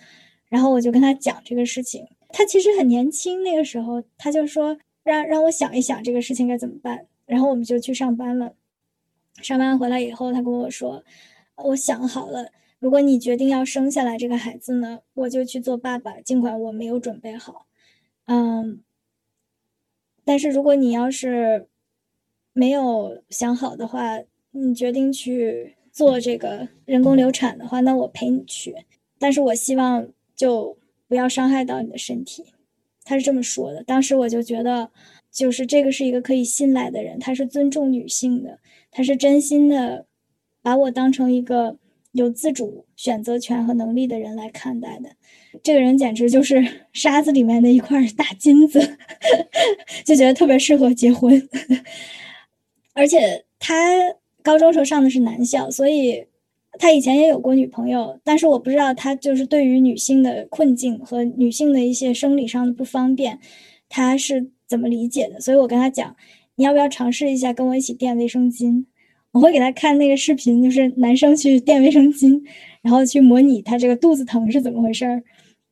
[0.50, 2.06] 然后我就跟他讲这个事情。
[2.32, 7.08] 他其实很年轻，那个时候他就说让让我想一想这个事情该怎么办。
[7.26, 8.54] 然后我们就去上班了。
[9.42, 11.04] 上班回来以后，他跟我说
[11.58, 17.66] ：“我想好了，如果你决定要生下来这个孩子呢，我就去做爸爸，尽管我没有准备好。
[18.26, 18.82] 嗯，
[20.24, 21.68] 但是如果你要是
[22.54, 24.20] 没有想好的话，
[24.52, 28.76] 你决定去做这个人工流产的话，那我陪你去。
[29.18, 32.54] 但是我希望就不要伤害到你的身体。”
[33.04, 33.84] 他是这么说的。
[33.84, 34.92] 当时我就觉得，
[35.32, 38.60] 就是这个是一个可以信赖的人，他是尊重女性的。
[38.92, 40.06] 他是真心的，
[40.62, 41.78] 把我当成一个
[42.12, 45.12] 有自主选择权和能力的人来看待的。
[45.64, 48.80] 这个人简直就是沙子里面的一块大金子，
[50.04, 51.48] 就觉得特别适合结婚。
[52.94, 53.76] 而且他
[54.42, 56.26] 高中时候上的是男校，所以
[56.80, 58.20] 他以前也有过女朋友。
[58.24, 63.40] 但是我不知道他就是对于女性的困境和女性的一些生理上的不方便，
[63.88, 65.40] 他是怎么理解的？
[65.40, 66.16] 所以我跟他讲。
[66.60, 68.84] 你要不要尝试一下跟我一起垫卫生巾？
[69.32, 72.38] 我会给他看那个视频，就是男生去垫卫生巾，
[72.82, 75.24] 然后去模拟他这个肚子疼是怎么回事儿，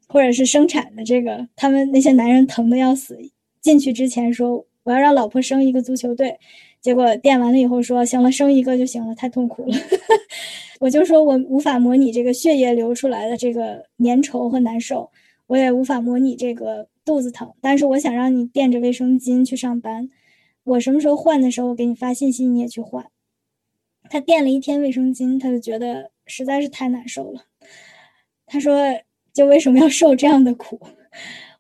[0.08, 3.20] 或者是生产的这个，他们那些男人疼的要死，
[3.60, 6.40] 进去之前说我要让老婆生一个足球队，
[6.80, 9.76] 结果垫完了以后说行了，生一个就行了，太痛苦了。
[10.80, 15.10] 我就说我无法模拟这个血液流出来的这个粘稠和难受，
[15.48, 20.10] 我也无法模拟这个肚子疼，但是我想让你垫着卫生巾去上班。
[20.68, 23.10] 我什么时候换的时候，我给你发信息，你也去换。
[24.10, 27.46] 他垫了一天卫生巾，他就觉得实在是太难受了。
[28.46, 28.78] 他说
[29.32, 30.78] ：“就为什么要受这样的苦？”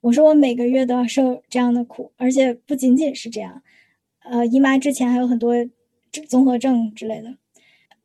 [0.01, 3.63] 我说：“我每个月都要受这样的苦，而且不仅仅是这样，
[4.29, 5.53] 呃，姨妈之前还有很多
[6.27, 7.37] 综合症之类的。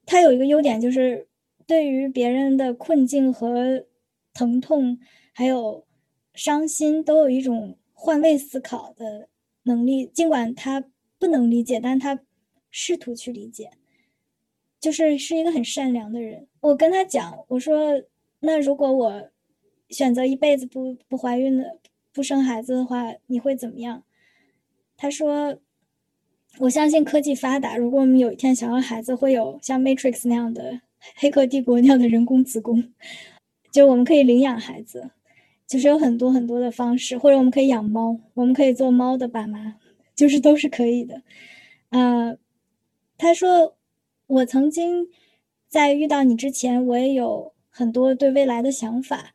[0.07, 1.27] 他有一个优点，就是
[1.67, 3.85] 对于别人的困境和
[4.33, 5.01] 疼痛，
[5.33, 5.85] 还有
[6.33, 9.29] 伤心，都有一种换位思考的
[9.65, 10.85] 能力，尽管他。”
[11.23, 12.19] 不能理解，但他
[12.69, 13.71] 试图去理解，
[14.81, 16.49] 就是是一个很善良的人。
[16.59, 18.03] 我跟他讲，我说，
[18.41, 19.31] 那如果我
[19.89, 21.79] 选择一辈子不不怀孕的、
[22.13, 24.03] 不生孩子的话，你会怎么样？
[24.97, 25.57] 他说
[26.59, 30.81] ：“我相信科技发达，如果我们有一天想要孩子，会有像 Matrix 那样的、
[31.15, 32.93] 黑客帝国那样的人工子宫，
[33.71, 35.13] 就我们可以领养孩子，
[35.73, 39.77] 就是有很多很多的方式，或者我们可以养猫，我们可以做猫的爸妈，
[40.15, 41.23] 就是都是可以的。”
[41.89, 42.37] 呃，
[43.17, 43.75] 他说
[44.29, 45.09] ：“我曾经
[45.69, 49.33] 在遇到你之前，我也有很多对未来的想法。”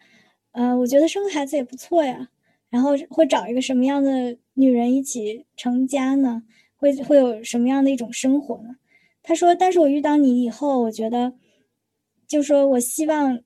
[0.53, 2.29] 呃，我觉得生个孩子也不错呀，
[2.69, 6.43] 然后会找一个什么样的女人一起成家呢？
[6.75, 8.75] 会会有什么样的一种生活呢？
[9.23, 11.33] 他说：“但是我遇到你以后，我觉得，
[12.27, 13.39] 就说我希望，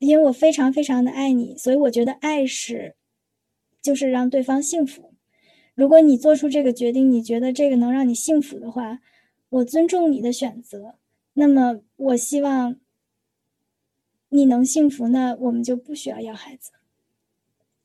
[0.00, 2.96] 因为我非常非常的爱你，所以我觉得爱是，
[3.80, 5.14] 就是让对方幸福。
[5.76, 8.98] 如果你做出这个决定，你觉得这个能让你幸福的话，
[9.48, 10.96] 我尊重你的选择。
[11.34, 12.76] 那么我希望。”
[14.32, 16.70] 你能幸福，那我们就不需要要孩子。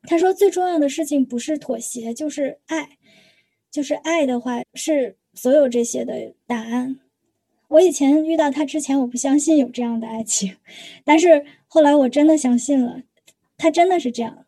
[0.04, 2.99] 他说，最重要的事情不是妥协，就是爱，
[3.71, 6.99] 就是爱的话是所有这些的答案。
[7.67, 10.56] 我以前遇到他之前，我不相信有这样的爱情，
[11.04, 11.43] 但是
[11.76, 13.02] 后来我真的相信了，
[13.58, 14.46] 他真的是这样。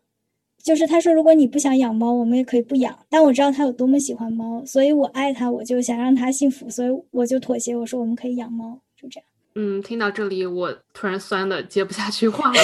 [0.64, 3.04] 就是他说，如果你不想养猫，我们也可以不养。
[3.10, 9.27] 但我知道他有多么喜欢猫，所以我爱他，我就想让他幸福，所以我就妥协，我说我们可以养猫，就这样。
[9.60, 12.60] 嗯，听到这里，我突然酸的接不下去话了，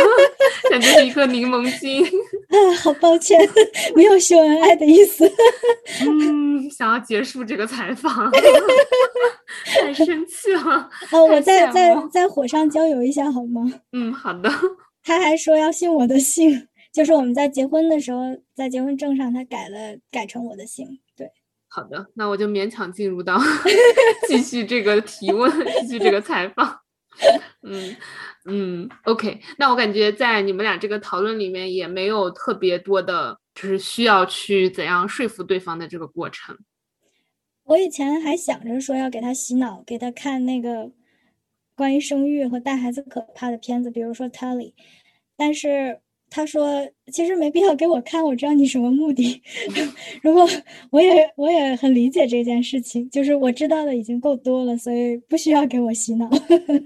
[0.70, 2.04] 感觉是一颗柠檬精。
[2.52, 3.40] 啊，好抱歉，
[3.96, 5.26] 没有秀恩爱的意思。
[6.06, 8.30] 嗯，想要结束这个采访，
[9.64, 10.90] 太生气了。
[11.10, 13.62] 哦，我再再再火上浇油一下好吗？
[13.94, 14.50] 嗯，好的。
[15.02, 18.20] 他还说要信我的姓，就是我们在结婚的时候，
[18.54, 20.86] 在结婚证上他改了，改成我的姓。
[21.76, 23.38] 好的，那我就勉强进入到
[24.26, 26.80] 继续这个提问，继续这个采访。
[27.62, 27.94] 嗯
[28.46, 29.42] 嗯，OK。
[29.58, 36.56] 那我感觉在你们俩这个讨论里面也没有特别多的，就是需要去怎样说服对方的这个过程。
[37.64, 40.90] 我以前还想着说要给他洗脑，给他看那个
[41.74, 44.72] 关于生育和带孩子可怕的片子，比如说《Tully》，
[45.36, 46.00] 但是。
[46.28, 49.40] 他说：“其实没必要给我看，我知道你什么目的。
[50.22, 50.46] 如果
[50.90, 56.28] 我也我也很理解这件事情，就是我知道的已经够多了，所以不需要给我洗脑。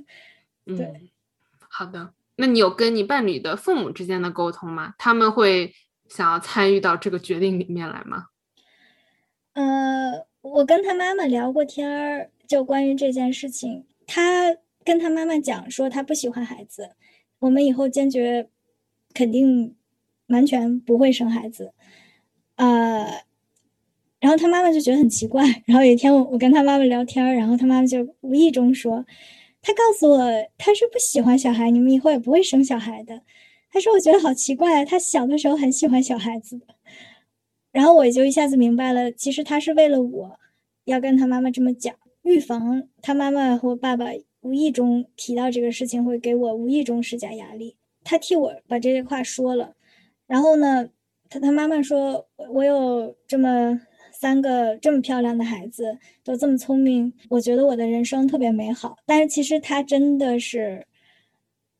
[0.66, 1.10] 对，
[1.58, 2.12] 好的。
[2.36, 4.94] 那你有跟你伴侣的父母之间的沟通吗？
[4.98, 5.74] 他们会
[6.08, 8.26] 想要参与到这个决定里面来吗？
[9.54, 16.90] 呃，我跟他妈妈聊过天儿，就关于这件事情，他跟他妈妈讲说他不喜欢孩子，
[17.40, 18.48] 我们以后坚决。”
[19.12, 19.74] 肯定
[20.28, 21.72] 完全不会生孩子，
[22.56, 23.22] 呃，
[24.20, 25.44] 然后他妈妈就觉得很奇怪。
[25.66, 29.04] 然后有一天我我跟他妈妈聊天，然后他妈妈就无意中说，
[29.60, 30.18] 他告诉我
[30.56, 33.22] 他是不喜欢小孩，你们以后也不会生小孩的。
[33.72, 36.66] 他说我觉得好奇怪，他小的时候很喜欢小孩子的。
[37.72, 40.38] 然后我就一下子明白了，其实他是为了我
[40.84, 44.06] 要跟他妈妈这么讲，预防他妈妈和爸爸
[44.40, 47.76] 无意中提到这个事情会给我无意中施加压力。
[48.02, 49.74] 他替我把这些话说了，
[50.26, 50.88] 然后呢，
[51.28, 53.80] 他他妈妈说，我有这么
[54.12, 58.96] 三个这么漂亮的孩子，都这么聪明，我觉得我的人生特别美好。
[59.06, 60.86] 但是其实他真的是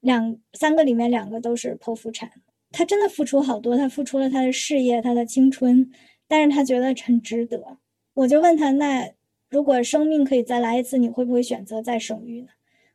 [0.01, 2.31] 两三个里面两个都是剖腹产，
[2.71, 5.91] 他真的付出好多，他付出了他的事业，他的青春，
[6.29, 7.79] 但是他觉得很值得。
[8.15, 9.11] 我就问他，那
[9.49, 12.49] 如果生命可以再来一次，你会不会选择再生育呢？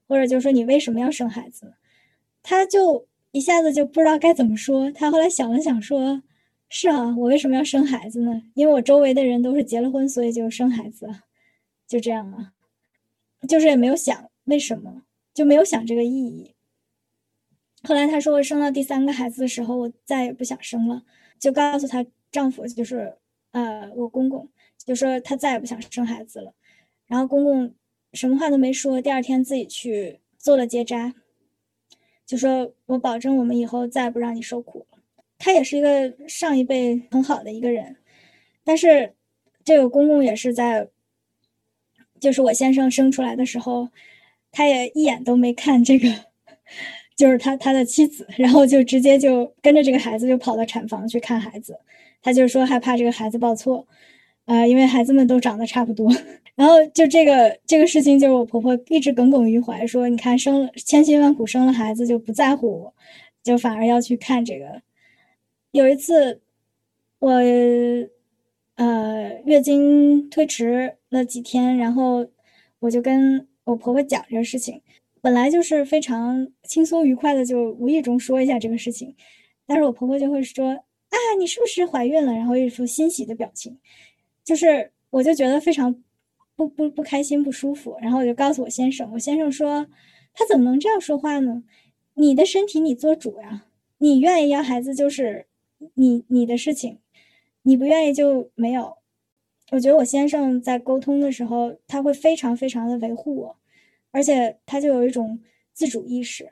[0.07, 1.73] 或者就说你为什么要生孩子？
[2.43, 3.07] 他就。
[3.35, 4.89] 一下子就不知道该怎么说。
[4.91, 6.23] 他后来想了想，说
[6.69, 8.41] ：“是啊，我为什么要生孩子呢？
[8.53, 11.09] 因为我周围的人都是结了婚，所以就生孩子，
[11.85, 12.53] 就这样啊。
[13.45, 16.55] 就是也没有想为什么，就没有想这个意义。
[17.83, 21.03] 后来他说，我生了第三个孩子的时候，我再也不想生了，
[21.37, 23.17] 就告诉她丈夫，就是
[23.51, 26.53] 呃我公公，就说她再也不想生孩子了。
[27.05, 27.73] 然后公公
[28.13, 31.13] 什么话都没说，第二天自己去做了结扎。”
[32.25, 34.97] 就说我保证，我们以后再不让你受苦了。
[35.37, 37.97] 他也是一个上一辈很好的一个人，
[38.63, 39.13] 但是
[39.63, 40.87] 这个公公也是在，
[42.19, 43.89] 就是我先生生出来的时候，
[44.51, 46.09] 他也一眼都没看这个，
[47.15, 51.77] 就是他他的妻子，然后就直接就跟着这个孩子就跑到产房去看孩子，
[52.21, 53.85] 他就说害怕这个孩子报错，
[54.45, 56.09] 呃，因为孩子们都长得差不多。
[56.55, 62.93] 然后就这个这个事情，就是我婆婆一直耿耿于怀，说你看生了千辛万苦生了孩子就不在乎我，
[63.43, 64.81] 就反而要去看这个。
[65.71, 66.41] 有一次，
[67.19, 67.31] 我
[68.75, 72.25] 呃月经推迟了几天，然后
[72.79, 74.81] 我就跟我婆婆讲这个事情，
[75.19, 79.13] 本来就是非常轻松愉快的，就无意中说一下这个事情。
[79.65, 82.31] 但是我婆婆就会说啊，你是不是怀孕了？
[82.33, 83.77] 然后一副欣喜的表情，
[84.45, 86.03] 就是我就觉得非常
[86.55, 87.97] 不不不开心不舒服。
[88.01, 89.87] 然后我就告诉我先生，我先生说
[90.33, 91.63] 他怎么能这样说话呢？
[92.13, 93.65] 你的身体你做主呀，
[93.97, 95.47] 你愿意要孩子就是
[95.95, 96.99] 你你的事情，
[97.63, 98.97] 你不愿意就没有。
[99.71, 103.57] 我觉得我先生在沟通的时候，他会非常非常的维护我，
[104.11, 105.39] 而且他就有一种
[105.73, 106.51] 自主意识，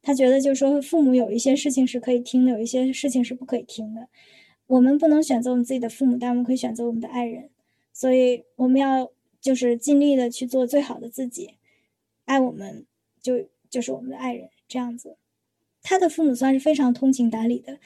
[0.00, 4.08] 他觉得就是说父母有一些事情是可以听的，有一些事情是不可以听的。
[4.68, 7.50] 我们不能选择我们自己的父母，但我们可以选择我们的爱人，
[7.92, 9.10] 所以我们要
[9.42, 11.50] 就是尽力的去做最好的自己，
[12.24, 12.86] 爱我们
[13.20, 15.18] 就就是我们的爱人这样子。
[15.82, 17.78] 他的父母算是非常通情达理的，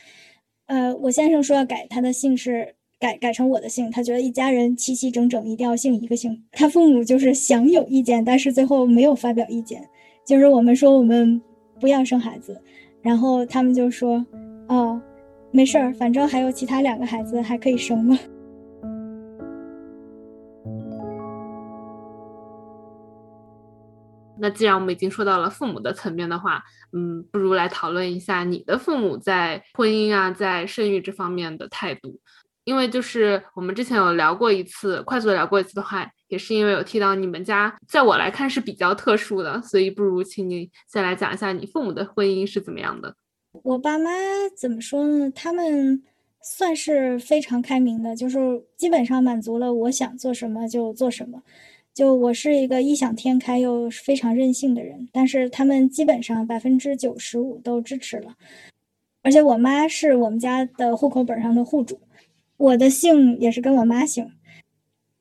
[0.66, 2.76] 呃，我先生说要改他的姓氏。
[2.98, 6.42] 改改成我的姓，他觉得一家人齐齐整整，一定要姓一个姓。
[6.50, 9.86] 他父母就是想有意见，但是最后没有发表意见。
[10.24, 11.38] 就是我们说我们
[11.78, 12.58] 不要生孩子，
[13.02, 14.24] 然后他们就说
[14.68, 14.98] ：“哦，
[15.50, 18.18] 没事儿，反正还有其他两个孩子还可以生嘛。”
[24.38, 26.62] 那既然我们已经说到了父母的层面的话，
[26.92, 32.20] 嗯，不如来讨论一下你的父母在婚姻啊，在生育这方面的态度。
[32.64, 43.14] 因为就是我们之前有聊过一次，快速聊过一次的话，也是因为有提到你们家，在我来看是比较特殊的，所以不如请你先来讲一下你父母的婚姻是怎么样的。
[43.62, 44.10] 我爸妈
[44.56, 45.30] 怎么说呢？
[45.30, 46.02] 他们
[46.42, 48.38] 算是非常开明的，就是
[48.76, 51.42] 基本上满足了我想做什么就做什么。
[51.96, 58.36] 就我是一个异想天开又非常任性的人，但是他们基本上百分之九十五都支持了。
[59.22, 61.98] 而且我妈是我们家的户口本上的户主。
[62.58, 64.30] 我的姓也是跟我妈姓，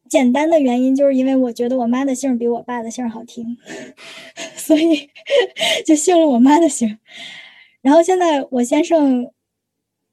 [0.09, 3.55] 简单的原因就是因为我觉得我妈的姓比我爸的姓好听，
[4.57, 5.09] 所以
[5.88, 6.99] 就姓了我妈的姓。
[7.82, 9.32] 然后现在我先生，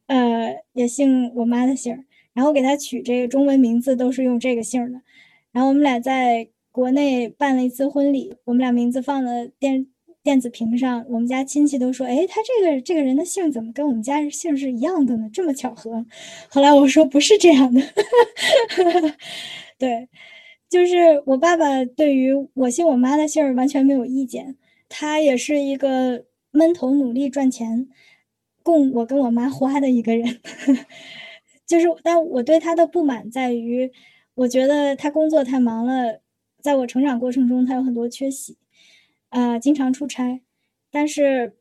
[0.07, 5.01] 呃，也姓我妈的姓，然后给他取这个中文名字都是用这个姓的。
[5.51, 9.87] 然后我们俩在国内办了一次婚礼，我们俩名字放了电。
[10.25, 15.29] 电子屏上，我们家亲戚都说：“哎，他这个这个人的姓怎么跟我们家姓是一样的呢？
[15.33, 16.07] 这么巧合。”
[16.49, 17.83] 后来我说：“不是这样的。
[19.77, 20.09] ”对，
[20.71, 24.57] 就是我爸爸对于我姓我妈的姓完全没有意见。
[24.89, 27.89] 他也是一个闷头努力赚钱，
[28.63, 30.39] 供我跟我妈花的一个人。
[31.67, 33.91] 就是，但我对他的不满在于，
[34.35, 36.21] 我觉得他工作太忙了，
[36.63, 38.57] 在我成长过程中，他有很多缺席。
[39.29, 40.41] 啊，经常出差，
[40.91, 41.57] 但是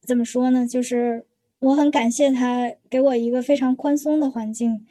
[0.00, 0.66] 怎么说呢？
[0.66, 1.26] 就是
[1.58, 4.86] 我很感谢他给我一个非常宽松的环境。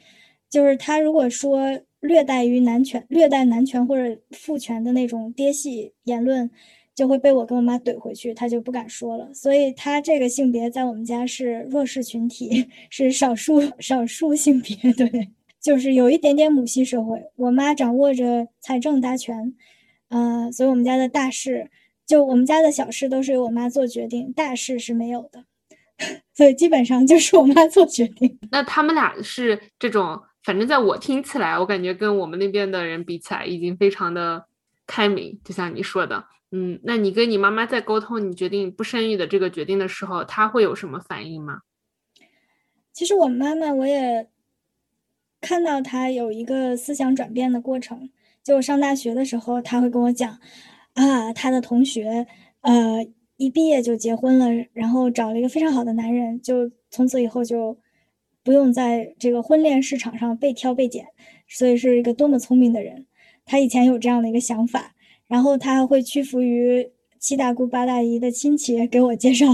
[0.50, 6.50] 就是他如果说略带于男权、略带男权或者父权的那种爹系言论，
[6.94, 9.32] 就会被我跟我妈怼回去，他就不敢说了。
[9.32, 15.30] 所以他这个性别在我们家是弱势群体， 是少数少数性别，对，
[15.60, 17.30] 就是有一点点母系社会。
[17.36, 19.54] 我妈掌握着财政大权。
[20.08, 21.70] 嗯，所以我们家的大事，
[22.04, 25.44] 就我们家的小事都是由我妈做决定，大事是没有的，
[26.34, 28.36] 所以基本上就是我妈做决定。
[28.50, 34.46] 那他们俩是这种，反正在我听起来，我感觉跟我们那边的人比起来，已经非常的
[34.84, 35.38] 开明。
[35.44, 41.60] 就像你说的，嗯，那你跟你妈妈在沟通你决定不生育的这个决定的时候，她会有什么反应吗？
[42.92, 44.28] 其实我妈妈，我也
[45.40, 48.10] 看到他有一个思想转变的过程。
[48.42, 50.38] 就上大学的时候，他会跟我讲，
[50.94, 52.26] 啊，他的同学，
[52.62, 57.76] 呃，一毕业就结婚了，然后找了一个非常好的男人，就从此以后就
[58.42, 61.04] 不用在这个婚恋市场上被挑被拣，
[61.48, 63.06] 所以是一个多么聪明的人。
[63.44, 64.94] 他以前有这样的一个想法，
[65.28, 69.46] 然后他还会屈服于七大姑八大姨的亲戚给我介绍，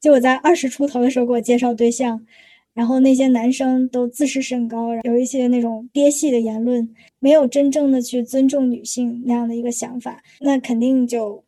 [0.00, 2.26] 就我在二十出头的时候给我介绍对象。
[2.74, 11.44] 然后那些男生都自视甚高，有一些那种爹系的言论，没有真正的去尊重女性那样的一个想法，那肯定就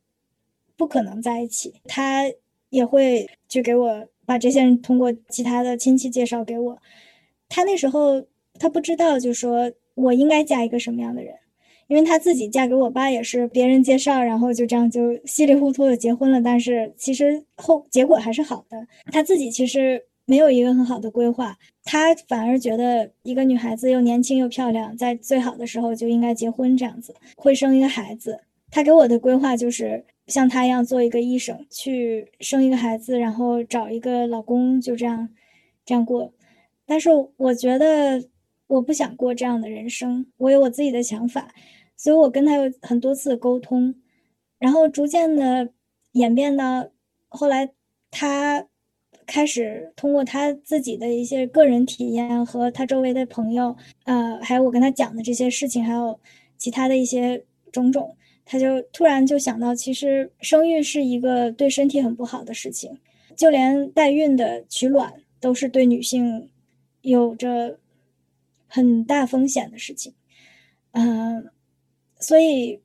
[0.77, 1.72] 不可能在一起。
[1.87, 2.25] 他
[2.68, 6.79] 也会去给我把这些人通过其他的亲戚介绍给我。
[7.49, 8.22] 他那时候
[8.59, 11.35] 他不知道，就说我应该嫁一个什么样的人，
[11.87, 16.43] 因为他自己嫁给我爸也是别人介绍，然后就这样就稀里糊涂的结婚了。
[16.43, 18.87] 但是其实后结果还是好的。
[19.11, 20.05] 他自己其实。
[20.27, 28.41] 没有一个很好的规划，他反而觉得一个女孩子又年轻又漂亮，在最好的时候就应该结婚，这样子会生一个孩子。
[28.70, 35.29] 他给我的规划就是像他一样做一个医生，去生一个孩子，然后找一个老公，就这样
[35.85, 36.33] 这样过。
[36.87, 38.25] 但是我觉得
[38.66, 41.55] 我不想过这样的人生，我有我自己的想法，
[41.97, 43.95] 所以我跟他有很多次沟通，
[44.59, 45.68] 然后逐渐的
[46.12, 46.89] 演变到
[47.29, 47.70] 后来
[48.11, 48.66] 他。
[49.27, 56.18] 开始通过他自己的一些个人体验和他周围的朋友，呃，还有我跟他讲的这些事情，还有
[56.57, 62.99] 其他的一些种种，他就突然就想到，其实生育是一个对身体很不好的事情，
[63.37, 66.49] 就连代孕的取卵都是对女性
[67.03, 67.79] 有着
[68.66, 70.14] 很大风险的事情，
[70.93, 71.51] 嗯，
[72.18, 72.81] 所以。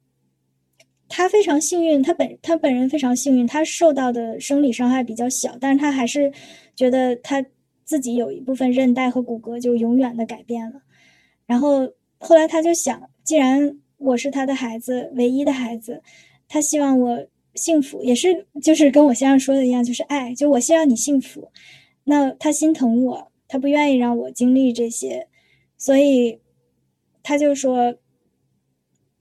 [1.10, 6.32] 他非常幸运，他本他本人非常幸运，他受到的生理伤害比较小，但是他还是
[6.76, 7.44] 觉得他
[7.84, 10.84] 自己有一部分韧带和骨骼就永远的改变了。
[11.48, 16.04] 然后后来他就想，既然我是他的孩子，唯一的孩子，
[16.48, 21.52] 他希望我幸福，也是就是跟我先生说的一样，就是爱，就我希望你幸福。
[22.04, 25.28] 那他心疼我，他不愿意让我经历这些，
[25.76, 26.40] 所以
[27.24, 27.96] 他就说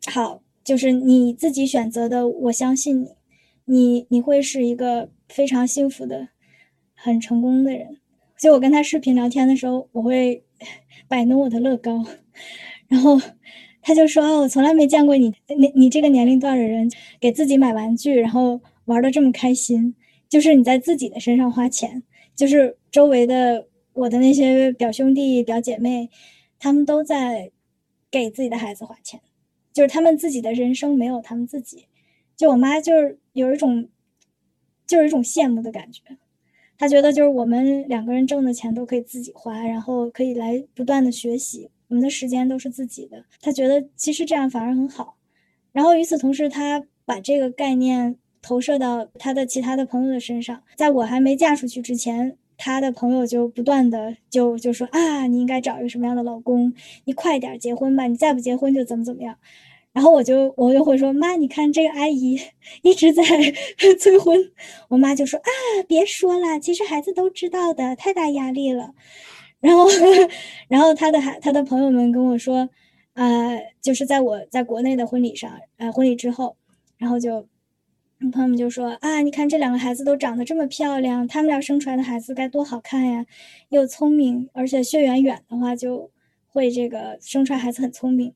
[0.07, 0.43] 好。
[0.68, 3.08] 就是你自己选择的，我相信你，
[3.64, 6.28] 你你会是一个非常幸福的、
[6.94, 7.96] 很成功的人。
[8.38, 10.44] 就我跟他视频聊天的时候，我会
[11.08, 12.04] 摆弄我的乐高，
[12.86, 13.18] 然后
[13.80, 16.86] 他就说：“哦，我从来没见过你，你你这个年龄段的人
[17.18, 19.94] 给自己买玩具，然后玩的这么开心。
[20.28, 22.02] 就是你在自己的身上花钱，
[22.36, 26.10] 就是周围的我的那些表兄弟表姐妹，
[26.58, 27.52] 他们都在
[28.10, 29.18] 给自己的孩子花钱。”
[29.78, 31.86] 就是他们自己的人生没有他们自己，
[32.36, 33.88] 就我妈就是有一种，
[34.88, 36.02] 就是一种羡慕的感觉。
[36.76, 43.24] 她觉得就是我们两个人挣的钱都可以自己花，然后可以来不断的学习，我们的时间都是自己的。
[43.40, 45.16] 她觉得其实这样反而很好。
[45.70, 50.60] 然后与此同时，她把这个概念投射到她的其他的朋友的身上。
[50.74, 52.36] 在我还没嫁出去之前。
[52.60, 56.74] 他的朋友就不断的就就说啊，你应该找一个什么样的老公？
[57.04, 59.38] 你快点结婚吧，你再不结婚就怎么怎么样。
[59.93, 62.39] 然后我就我就会说妈，你看这个阿姨
[62.82, 63.22] 一直在
[63.99, 64.53] 催婚。
[64.89, 65.51] 我妈就说啊，
[65.89, 68.95] 别说了，其实孩子都知道的，太大压力了。
[69.61, 69.86] 然后
[70.68, 72.68] 然后他的孩他的朋友们跟我说，
[73.14, 76.57] 呃，就是在我在国内的婚礼上，呃，婚礼之后，
[76.99, 77.47] 然后就。
[78.32, 83.24] 朋友们就说啊，你看这两个孩子都长得这么漂亮，他们俩生出来的孩子该多好看呀！
[83.68, 86.11] 又聪明，而且血缘远的话就
[86.49, 88.34] 会这个生出来孩子很聪明。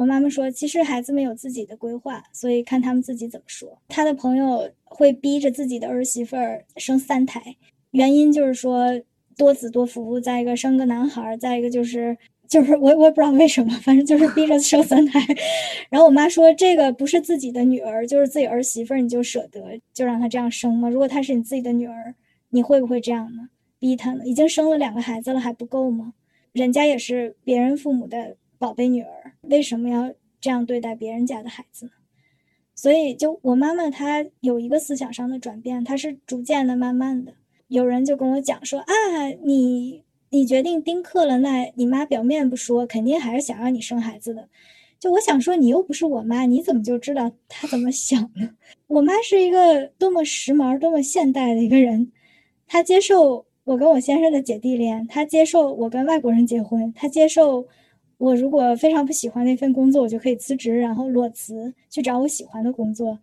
[0.00, 3.78] 我妈妈说，其实孩子们有自己的规划，所以看他们自己怎么说。
[3.88, 7.54] 他的朋友会逼着自己的儿媳妇儿生三胎，
[7.90, 8.98] 原因就是说
[9.36, 12.16] 多子多福，再一个生个男孩，再一个就是。
[12.48, 15.20] 就是我我也不知道为什么，反正就是逼着生三胎。
[15.88, 20.88] 然后我妈说，这个不是自己的女儿，就是自己儿媳妇儿，你就舍得就让她这样生吗？
[20.88, 22.12] 如果她是你自己的女儿，
[22.48, 23.48] 你会不会这样呢？
[23.78, 24.26] 逼她呢？
[24.26, 26.12] 已经生了两个孩子了，还不够吗？
[26.50, 31.92] 人家也是别人父母的宝贝女儿，为什么要这样对待别人家的孩子呢？
[32.74, 37.32] 所以，就我妈妈她有一个思想上的转变，她是逐渐的、慢慢的。
[37.68, 38.92] 有人就跟我讲说啊，
[39.42, 40.04] 你。
[40.32, 44.48] 你决定丁克了，那你妈表面不说，肯定还是想让你生孩子的。
[45.00, 48.50] 就我想说，你又不是我妈，你怎么就知道她怎么想呢？
[48.86, 52.12] 我妈是一个多么时髦、多么现代的一个人，
[52.68, 57.66] 她接受我跟我先生的姐弟恋，她接受我跟外国人结婚，她接受
[58.20, 63.18] 我如果非常不喜欢那份工作，我就可以辞职，然后裸辞去找我喜欢的工作。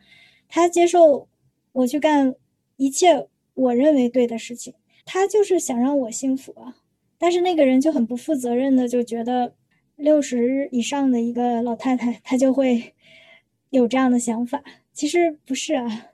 [0.50, 1.28] 他接受
[1.72, 2.34] 我去干
[2.78, 4.74] 一切我认为对的事情，
[5.06, 6.78] 他就是想让我幸福啊。
[7.20, 9.54] 但是那个人就很不负责任的，就觉得
[9.98, 12.96] 六十以上的一个老太太，她就会
[13.70, 14.64] 有这样的想法。
[14.94, 16.08] 其实不是啊，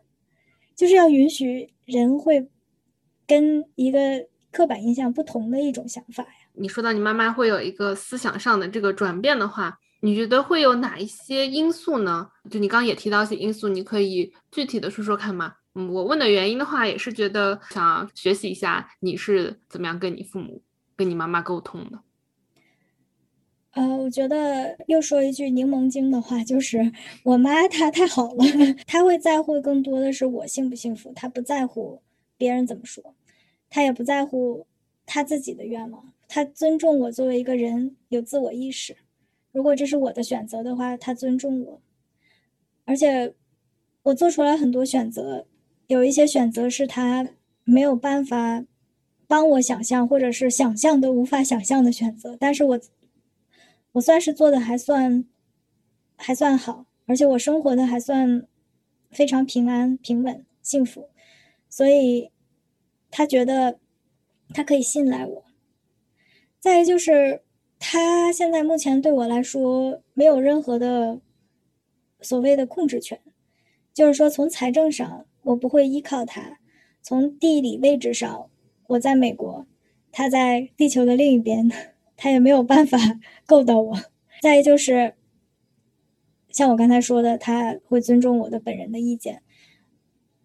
[0.76, 2.50] 就是要允许人会
[3.26, 6.43] 跟一个刻板印象不同的一种想法呀。
[6.54, 12.30] 你说到你妈妈会有一个思想上的这个转变的话，你觉得会有哪一些因素呢？
[12.50, 15.54] 就你刚刚也提到一些因素，你可以具体的说说看吗？
[15.76, 20.62] 嗯，我问的原因的话，也是觉得想学习一下你是怎么样跟你父母。
[20.96, 22.00] 跟你妈妈沟通的，
[23.72, 26.94] 呃，我觉得又说一句柠檬精的话，就是
[27.24, 28.46] 我妈她太好了，
[28.86, 32.04] 她会在乎更多的是我幸不幸福，她不在乎
[32.38, 33.16] 别人怎么说，
[33.72, 34.68] 她也不在乎
[35.08, 38.98] 她自己的愿望，他尊重我作为一个人有自我意识，
[39.52, 41.82] 如果这是我的选择的话，他尊重我，
[42.86, 43.36] 而且
[44.02, 45.46] 我做出来很多选择，
[45.86, 47.30] 有一些选择是他
[47.64, 48.66] 没有办法。
[49.26, 52.80] 帮我想象，或者是想象都无法想象的选择，但是我，
[53.94, 55.26] 我算是做的还算，
[56.18, 58.46] 还算好，而且我生活的还算
[59.10, 61.10] 非常平安、平稳、幸福，
[61.68, 62.30] 所以
[63.10, 63.80] 他觉得
[64.54, 65.46] 他可以信赖我。
[66.64, 67.42] 再就是，
[67.78, 71.20] 他现在目前对我来说没有任何的
[72.22, 73.20] 所谓的控制权，
[73.94, 76.60] 就是说从财政上我不会依靠他，
[77.02, 78.50] 从地理位置上。
[78.88, 79.68] 我在美国，
[80.10, 81.70] 他在地球的另一边，
[82.16, 82.98] 他也没有办法
[83.46, 83.98] 够到我。
[84.42, 85.16] 再就是，
[86.48, 89.42] 像我刚才说的，他会尊重我的本人的意见，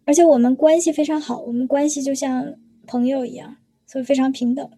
[0.03, 2.55] 而且我们关系非常好，我们关系就像
[2.85, 3.55] 朋友一样，
[3.85, 4.69] 所以非常平等。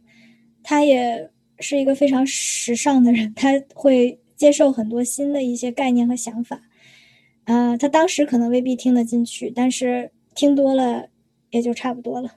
[0.64, 6.62] 他也是一个非常时尚的人，他会接受很多新的一些概念和想法。
[7.46, 11.08] 呃，他当时可能未必听得进去，但是听多了
[11.50, 12.32] 也就差不多了。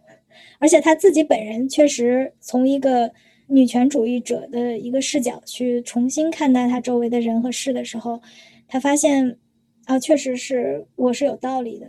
[0.58, 3.12] 而且他自己本人确实从一个。
[3.46, 8.22] 女权主义者的一个视角去重新看待他周围的人和事的时候，
[8.66, 9.38] 他发现，
[9.84, 11.88] 啊，确实是我是有道理的。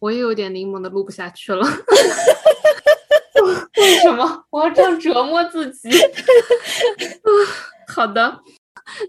[0.00, 1.64] 我也有点柠檬的录不下去了。
[3.80, 5.88] 为什么我要这样折磨自己？
[7.88, 8.40] 好的，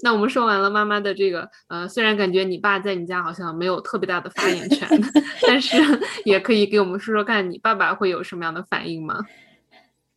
[0.03, 4.87] 那我们说完了妈妈的这个，呃，虽然感觉你爸在你家好像没有特别大的发言权，
[5.47, 5.77] 但是
[6.25, 9.19] 也可以给我们说说看你爸爸会有什么样的反应吗？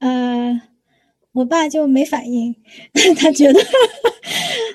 [0.01, 0.61] 嗯。
[1.33, 2.57] 我爸就没反应，
[3.19, 3.61] 他觉得，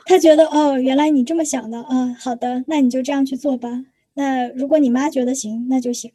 [0.06, 3.68] 他觉得哦，原来你这么想的啊，好的，那你就这样去做吧。
[4.14, 6.12] 那如果你妈觉得行，那就行。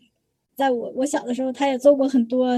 [0.54, 2.56] 在我我小的时候，他也做过很多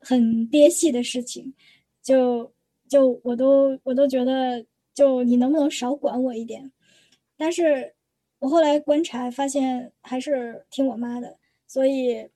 [0.00, 1.54] 很憋气的事情，
[2.02, 2.52] 就
[2.88, 6.72] 就我都我都觉得，就你能不能少管我一点？
[7.36, 7.94] 但是
[8.40, 12.28] 我后来观察发现，还是听我妈的，所以，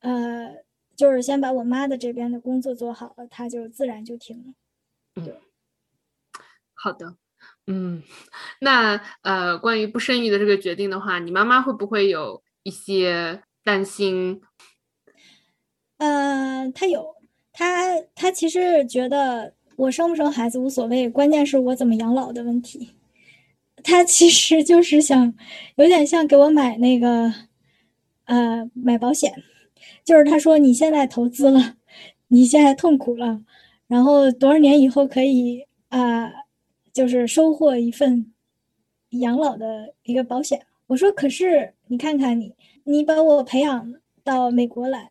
[0.00, 0.64] 呃。
[0.96, 4.54] 就是先把我妈的这边的工作做好了，她就自然就停了。
[5.16, 5.40] 嗯，
[6.72, 7.16] 好的，
[7.66, 8.00] 嗯，
[8.60, 14.40] 那呃，关于不生育的这个决定的话，你妈妈会不会有一些担心？
[15.98, 17.14] 呃，他有，
[17.52, 22.90] 他，他其实觉得我生不生孩子无所谓，关键是我怎么养老的问题。
[23.82, 25.34] 他其实就是想
[25.76, 27.32] 有点像给我买那个
[28.24, 29.32] 呃买保险。
[30.04, 31.76] 就是他说你现在投资了，
[32.28, 33.42] 你现在痛苦了，
[33.86, 36.30] 然后多少年以后可以啊，
[36.92, 38.32] 就是收获一份
[39.10, 40.66] 养老的一个保险。
[40.86, 45.10] 我说可是你看看你，你把我培养到美国来，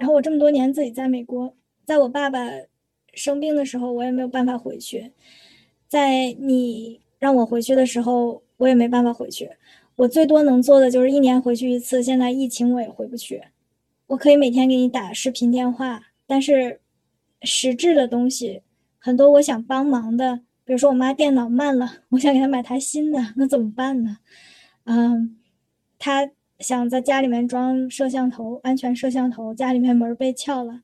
[0.00, 2.40] 然后我这么多年自己在美国，在我爸爸
[3.12, 5.12] 生病的时候我也没有办法回去，
[5.86, 9.50] 在你让我回去的时候我也没办法回去，
[9.96, 12.02] 我最多能做的就是一年回去一次。
[12.02, 13.42] 现在疫情我也回不去。
[14.06, 16.80] 我可以每天给你打视频电话，但是
[17.42, 18.62] 实质的东西
[18.98, 24.16] 很多，我想帮忙的，比如说我妈电脑慢了，我想给她买台新的，那怎么办呢？
[24.84, 25.36] 嗯，
[25.98, 26.30] 她
[26.60, 30.82] 想在家里面装摄像头，安全摄像头，家里面门被撬了，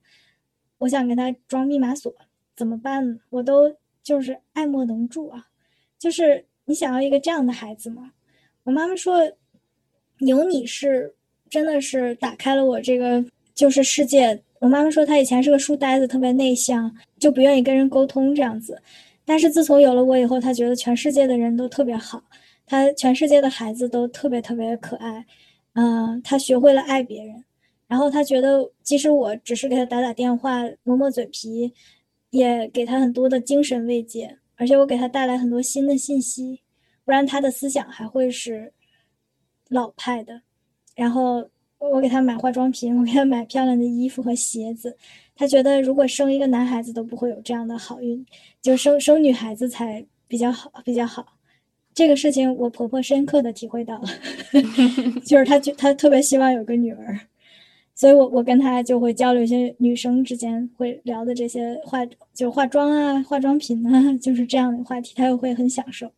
[0.79, 2.13] 我想给她装密码锁，
[2.57, 3.21] 怎么办呢？
[3.31, 5.47] 我都就是爱莫能助啊。
[5.99, 8.13] 就是你想要一个这样的孩子吗？
[8.65, 9.31] 我妈妈说，
[10.19, 11.15] 有你是。
[11.49, 13.25] 真的是打开了我这个
[13.55, 14.43] 就是世界。
[14.59, 18.83] 我妈妈说她以前是个书呆子，特别内向，就不愿意跟人沟通这样子。
[19.25, 22.21] 但是自从有了我以后，她觉得全世界的人都特别好，
[22.67, 25.25] 她全世界的孩子都特别特别可爱。
[25.77, 27.45] 嗯，他学会了爱别人。
[27.87, 31.73] 然后他觉得，即使我只是给他打打电话、磨磨嘴皮，
[32.31, 36.61] 也给他很多的精神慰藉，而且我给他带来很多新的信息，
[37.05, 38.73] 不然他的思想还会是
[39.69, 40.41] 老派的。
[40.97, 41.49] 然后
[41.79, 44.97] 我给他买化妆品，我给他买漂亮的衣服和鞋子。
[45.37, 48.25] 他觉得如果生一个男孩子都不会有这样的好运，
[48.63, 51.36] 就生生女孩子才比较好，比较好。
[51.97, 54.09] 这个事情我婆婆深刻的体会到了，
[55.25, 57.19] 就是她就她特别希望有个女儿，
[57.95, 62.01] 所以我我跟她就会交流一些女生之间会聊的这些化
[62.35, 66.13] 就化妆啊、化妆品啊， 就是这样的话题，她又会很享受。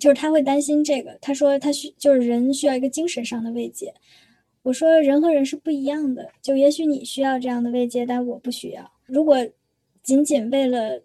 [0.00, 3.92] 就是她会担心这个，她说她需就是人需要一个精神上的慰藉。
[4.62, 8.90] 我说人和人是不一样的，就也许你需要这样的慰藉，但我不需要。
[9.04, 9.36] 如果
[10.02, 11.02] 仅仅为了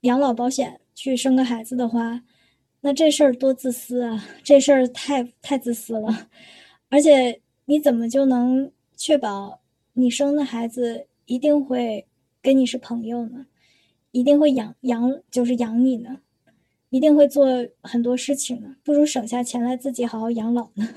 [0.00, 2.22] 养老保险去生个孩子的话，
[2.82, 4.24] 那这事儿多自私啊！
[4.42, 6.28] 这事儿太太自私了。
[6.88, 9.60] 而且你怎么就能确保
[9.92, 12.06] 你生的孩子一定会
[12.42, 13.46] 跟你是朋友呢？
[14.12, 16.20] 一定会养养就是养你呢？
[16.88, 17.46] 一定会做
[17.82, 20.88] 很多事情呢，不如省下钱来自己好好养老呢。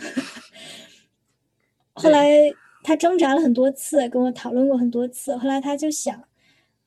[1.94, 5.38] 后来他挣扎了很多次，跟我讨论过很多次。
[5.38, 6.28] 后来他就想，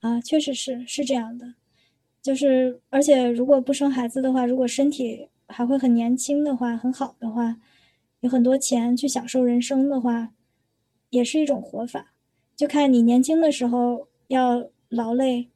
[0.01, 1.53] 啊，确实是是这样的，
[2.27, 7.55] 就是而且如果不生孩子的话，如果身体还会很年轻的话，很好的话，
[8.19, 10.33] 有很多钱去享受人生的话，
[11.09, 12.13] 也是一种活法。
[12.53, 15.47] 就看你年轻的时候要劳累，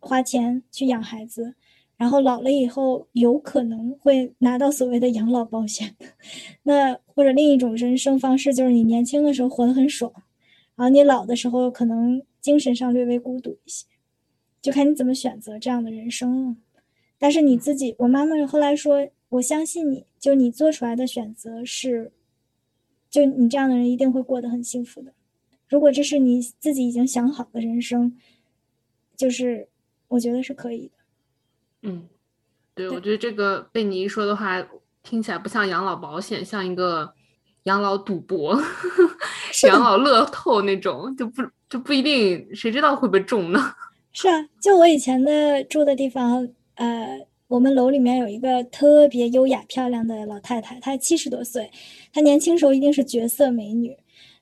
[0.00, 1.54] 花钱去养孩子。
[1.96, 5.94] 然后老了以后有可能会拿到所谓的养老保险，
[6.64, 10.10] 那或者另一种人生方式就是你年轻的时候活得很爽，
[10.74, 13.86] 然后你老的时候可能精神上略微孤独一些，
[14.60, 16.56] 就看你怎么选择这样的人生了。
[17.18, 22.12] 但是你自己，我妈妈后来说，我相信你，就你做出来的选择是，
[23.10, 25.12] 就你这样的人一定会过得很幸福的。
[25.68, 28.16] 如果这是你自己已经想好的人生，
[29.16, 29.68] 就是
[30.08, 30.94] 我觉得是可以的。
[31.82, 32.08] 嗯，
[32.74, 34.66] 对，我觉得这个被你一说的话，
[35.02, 37.14] 听起来不像养老保险，像一个
[37.64, 38.58] 养老赌博、
[39.68, 43.60] 养老乐透那种，就不就不一定，谁知道会不会中呢？
[44.12, 51.70] 是啊，就我以前的住的地方，呃，我们楼里面有一个特别优雅漂亮的老太太，她七十多岁，
[52.12, 53.96] 她年轻时候一定是绝色美女。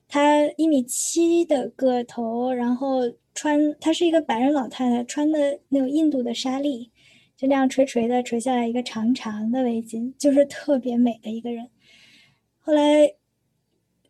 [0.09, 3.03] 她一米七的个头，然后
[3.35, 6.91] 穿，她是一个白人老太太，穿的那种印度的纱丽，
[7.37, 11.69] 就那样垂垂的垂下来一个长长的围巾，就是特别美的一个人。
[12.59, 13.13] 后来，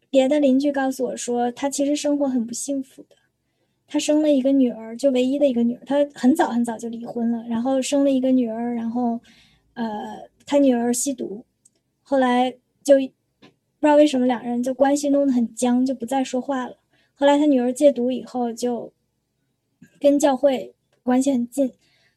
[0.09, 3.17] 别的邻居告诉我说，她其实生活很不幸福的。
[3.89, 9.18] 他生了一个女儿，就唯一的一个女儿，他很早很早就离婚了，然后生了一个女儿，然后，
[9.74, 11.45] 呃，他女儿吸毒，
[12.03, 12.95] 后来就。
[13.80, 16.78] 不知道为什么两人就关系弄得很僵，就不再说话了。
[17.14, 18.93] 后来他女儿戒毒以后，就
[20.01, 20.74] 跟教会
[21.05, 21.70] 关系很近，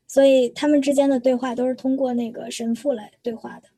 [0.08, 3.70] 所以他们之间的对话都是通过那个神父来对话的。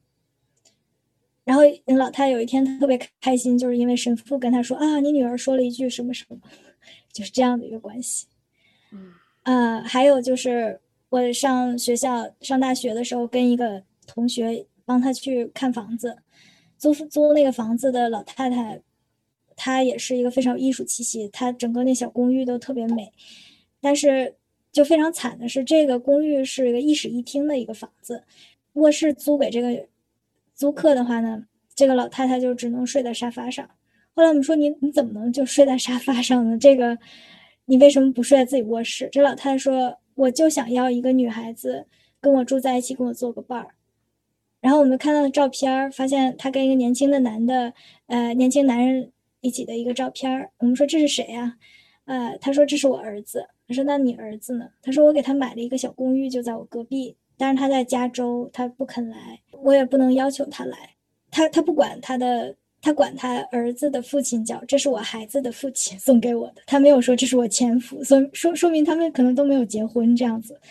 [1.43, 1.63] 然后
[1.97, 6.37] 老太太有一天特别开心，就是因为神父跟他说啊，你女儿说了一句什么什么，
[7.13, 8.27] 就是这样的一个关系。
[8.91, 16.17] 嗯，呃，还有就是我上学校上大学的时候，跟一个同学帮他去看房子。
[16.77, 18.81] 租租那个房子的老太太，
[19.55, 21.29] 她也是一个非常有艺术气息。
[21.29, 23.09] 她整个那小公寓都特别美，
[23.79, 24.35] 但是
[24.69, 28.25] 就非常惨的是，这个公寓是一个一室一厅的一个房子，
[28.73, 29.87] 卧室租给这个
[30.53, 33.69] 租客的话呢，这个老太太就只能睡在沙发上。
[34.15, 36.57] 后来我们说你你怎么能就睡在沙发上呢？
[36.57, 36.97] 这个
[37.65, 39.09] 你为什么不睡在自己卧室？
[39.11, 41.87] 这老太太说，我就想要一个女孩子
[42.21, 43.75] 跟我住在一起，跟我做个伴儿。
[44.61, 47.73] 然后我们看到的照片发现她跟一个年轻的男的，
[48.07, 49.11] 呃，年轻男人
[49.41, 51.57] 一起的一个照片我们说这是谁呀？
[52.05, 53.47] 呃，他说这是我儿子。
[53.67, 54.69] 他说那你儿子呢？
[54.81, 57.15] 他说我给他买了一个小公寓，就在我隔壁。
[57.35, 60.77] 但是他在加州，他不肯来，我也不能要求他来。
[61.31, 70.61] 他他不管他的，他管他儿子的父亲叫这是我孩子的父亲 送给我的，他没有说这是我前夫，所以说说明他们可能都没有结婚这样子。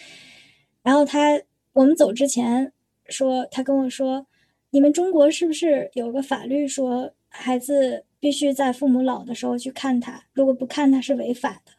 [0.85, 1.41] 然后他
[1.73, 2.73] 我们走之前。
[3.09, 4.27] 说他跟我说，
[4.71, 11.73] 你们中国是不是有个法律说孩子必须在父母老的时候去看他，如果不看他是违法的？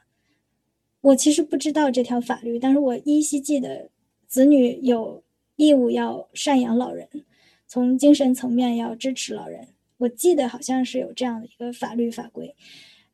[1.02, 3.90] 我其实不知道这条法律，但是我依稀记得
[4.28, 5.24] 子女有
[5.56, 7.08] 义务要赡养老人，
[7.68, 9.70] 从精神层面要支持老人。
[10.04, 12.54] 我记得好像是有这样的一个法律法规，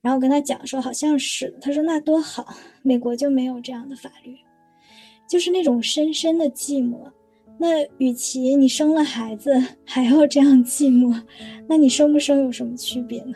[0.02, 2.48] 然后跟他讲说好像是，他说那多好，
[2.82, 4.36] 美国就没有这样的法律，
[5.28, 7.12] 就是那种深深的寂寞。
[7.60, 9.54] 那与其你生了孩子
[9.86, 11.22] 还要这样寂寞，
[11.68, 13.36] 那你生不生有什么区别呢？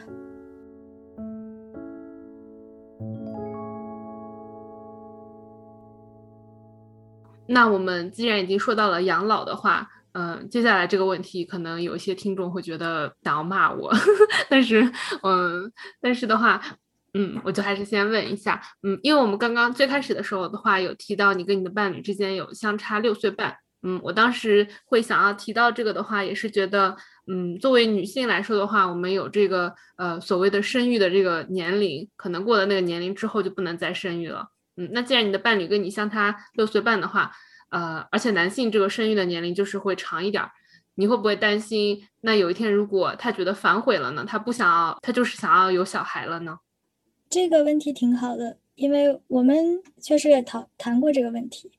[7.46, 13.92] 那我们既然已经说到了养老的话，嗯，接下来这个问题可能有一些听众会觉得想要骂我，
[14.50, 14.82] 但是，
[15.24, 16.62] 嗯，但是的话，
[17.14, 23.56] 嗯，我就还是先问一下，嗯，因为我们刚刚最开始的时候的话有提到你跟你的伴侣之间有相差六岁半。
[23.86, 26.96] 嗯，我当时会想要提到这个的话，也是觉得，
[27.28, 34.48] 嗯，作为女性来说的话，我们有这个呃所谓的生育的这个年龄，可能过了那个年龄之后就不能再生育了。
[34.78, 37.30] 嗯，那既然你的伴侣跟你相差六岁半的话，
[37.74, 40.52] 呃，而且男性这个生育的年龄就是会长一点儿，
[40.96, 42.08] 你会不会担心？
[42.22, 44.24] 那有一天如果他觉得反悔了呢？
[44.26, 46.60] 他不想要，他就是想要有小孩了呢？
[47.30, 51.72] 这个问题挺好的，因为我们确实也讨谈过这个问题。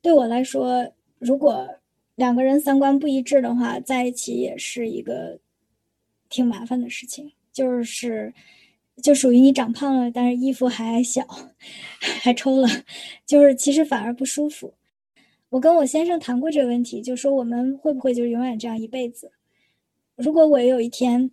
[0.00, 0.92] 对我来说。
[1.24, 1.68] 如果
[2.16, 5.38] 两个人三观不一致的话，在一起也是一个
[6.28, 7.30] 挺麻烦的事情。
[7.52, 8.34] 就是
[9.00, 11.24] 就属于你长胖了，但是衣服还小，
[12.20, 12.68] 还抽了，
[13.24, 14.74] 就是其实反而不舒服。
[15.52, 19.30] 我跟我先生谈过这个问题，就说我们会不会就永远这样一辈子？
[20.16, 21.30] 如果我有一天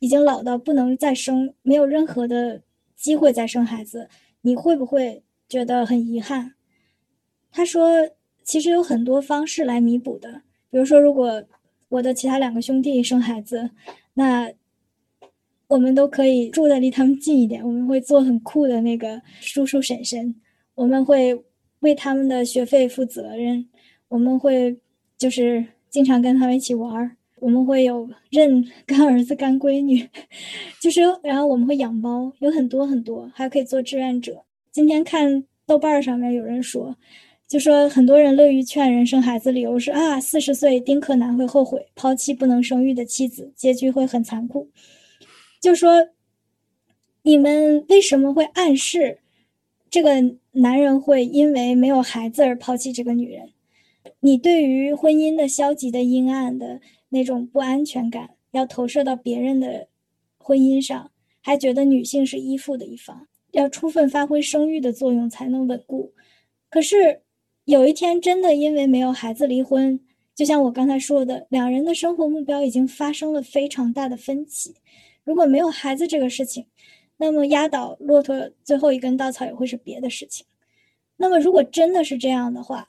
[0.00, 2.60] 已经老到不能再生，没有任何的
[2.94, 4.10] 机会再生孩子，
[4.42, 6.54] 你会不会觉得很遗憾？
[7.50, 8.08] 他说。
[8.46, 11.42] 其实有很多方式来弥补的，比如说，如果
[11.88, 13.70] 我的其他两个兄弟生孩子，
[14.14, 14.48] 那
[15.66, 17.60] 我们都可以住的离他们近一点。
[17.66, 20.32] 我们会做很酷的那个叔叔婶婶，
[20.76, 21.44] 我们会
[21.86, 23.64] 为他们的学费负责任，
[24.08, 24.76] 我们会
[25.16, 30.06] 就是经常跟他们一起玩儿，我们会有认干儿子、干闺女，
[30.82, 34.44] 就是然后我们会养猫，有很多很多，还可以做志愿者。
[34.72, 36.94] 今天看豆瓣上面有人说，
[37.46, 44.68] 就说很多人乐于劝人生孩子，理由是啊，四十岁丁克男会后悔抛弃不能生育的妻子，结局会很残酷。
[45.60, 46.08] 就说
[47.22, 49.20] 你们为什么会暗示
[49.96, 50.10] 这个
[50.52, 53.48] 男人会因为没有孩子而抛弃这个女人？
[54.20, 56.82] 你对于婚姻的消极的阴暗的。
[57.08, 59.88] 那种不安全感要投射到别人的
[60.36, 66.12] 婚姻上，还觉得女性是依附的一方，要充分发挥生育的作用才能稳固。
[66.68, 67.22] 可是
[67.64, 69.98] 有一天真的因为没有孩子离婚，
[70.34, 74.74] 就像我刚才说的，两人的生活目标已经发生了非常大的分歧。
[75.24, 76.66] 如果没有孩子这个事情，
[77.18, 80.46] 那么压倒骆驼最后一根稻草也会是别的事情。
[81.16, 82.88] 那么如果真的是这样的话，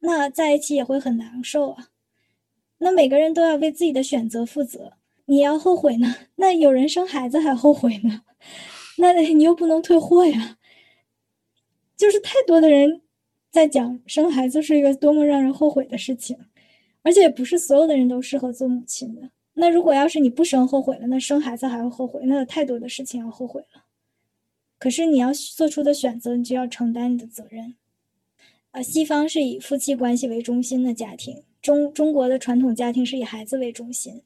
[0.00, 1.88] 那在一起也会很难受啊。
[2.78, 4.92] 那每个人都要为自己的选择负责，
[5.24, 6.14] 你要后悔呢？
[6.36, 8.22] 那有人生孩子还后悔呢？
[8.98, 10.58] 那 你又不能退货呀。
[11.96, 13.02] 就是太多的人
[13.50, 16.38] 在讲生孩子是一个多么让人后悔的事情，
[17.02, 19.30] 而且也不是所有的人都适合做母亲的。
[19.60, 22.20] 那如果要是你不生后悔了，那生孩子还会后悔？
[22.24, 23.84] 那有太多的事情要后悔了。
[24.78, 27.74] 可是你要做出的选择，你就要承担你的责任。
[28.70, 31.42] 啊，西方是以夫妻关系为中心的家庭。
[31.60, 34.22] 中中国的传统家庭是以孩子为中心，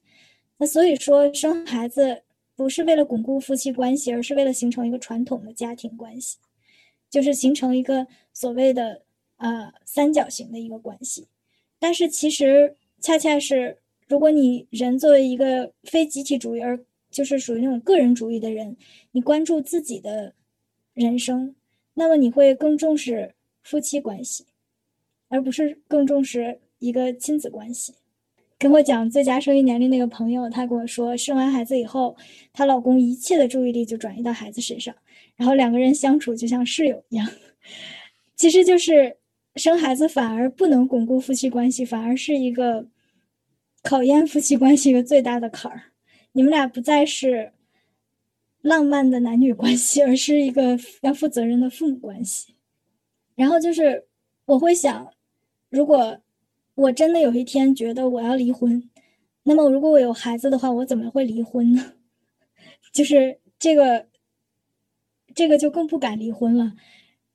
[0.57, 2.21] 那所以说生孩子
[2.55, 6.37] 不是为了巩固夫妻关系，而是为了形成一个传统的家庭关系，
[7.09, 9.01] 就是形成一个所谓的
[9.37, 11.27] 呃三角形的一个关系。
[11.79, 16.79] 但是其实恰恰是，如果你人作为一个非集体主义，而
[17.09, 18.75] 就是属于那种个人主义的人，
[19.11, 20.33] 你关注自己的
[20.93, 21.55] 人生，
[21.93, 24.45] 那么你会更重视夫妻关系，
[25.29, 26.59] 而不是更重视。
[26.79, 27.93] 一个亲子关系，
[28.57, 32.13] 跟我讲最佳生育年龄那个朋友，她跟我说，生完孩子以后，
[32.51, 34.93] 她老公一切的注意力就转移到孩子身上，
[35.37, 37.25] 然后两个人相处就像室友一样。
[38.35, 39.15] 其实就是
[39.55, 42.85] 生孩子反而不能巩固夫妻关系，反而是一个
[43.83, 45.91] 考验夫妻关系一个最大的坎儿。
[46.31, 47.53] 你们俩不再是
[48.61, 52.55] 浪漫的男女关系，而是一个要负责任的父母关系。
[53.35, 54.07] 然后就是
[54.45, 55.13] 我会想，
[55.69, 56.19] 如果。
[56.75, 58.89] 我真的有一天觉得我要离婚，
[59.43, 61.93] 那么如果我有孩子的话，我怎么会离婚呢？
[62.91, 64.07] 就是这个，
[65.35, 66.73] 这个就更不敢离婚了。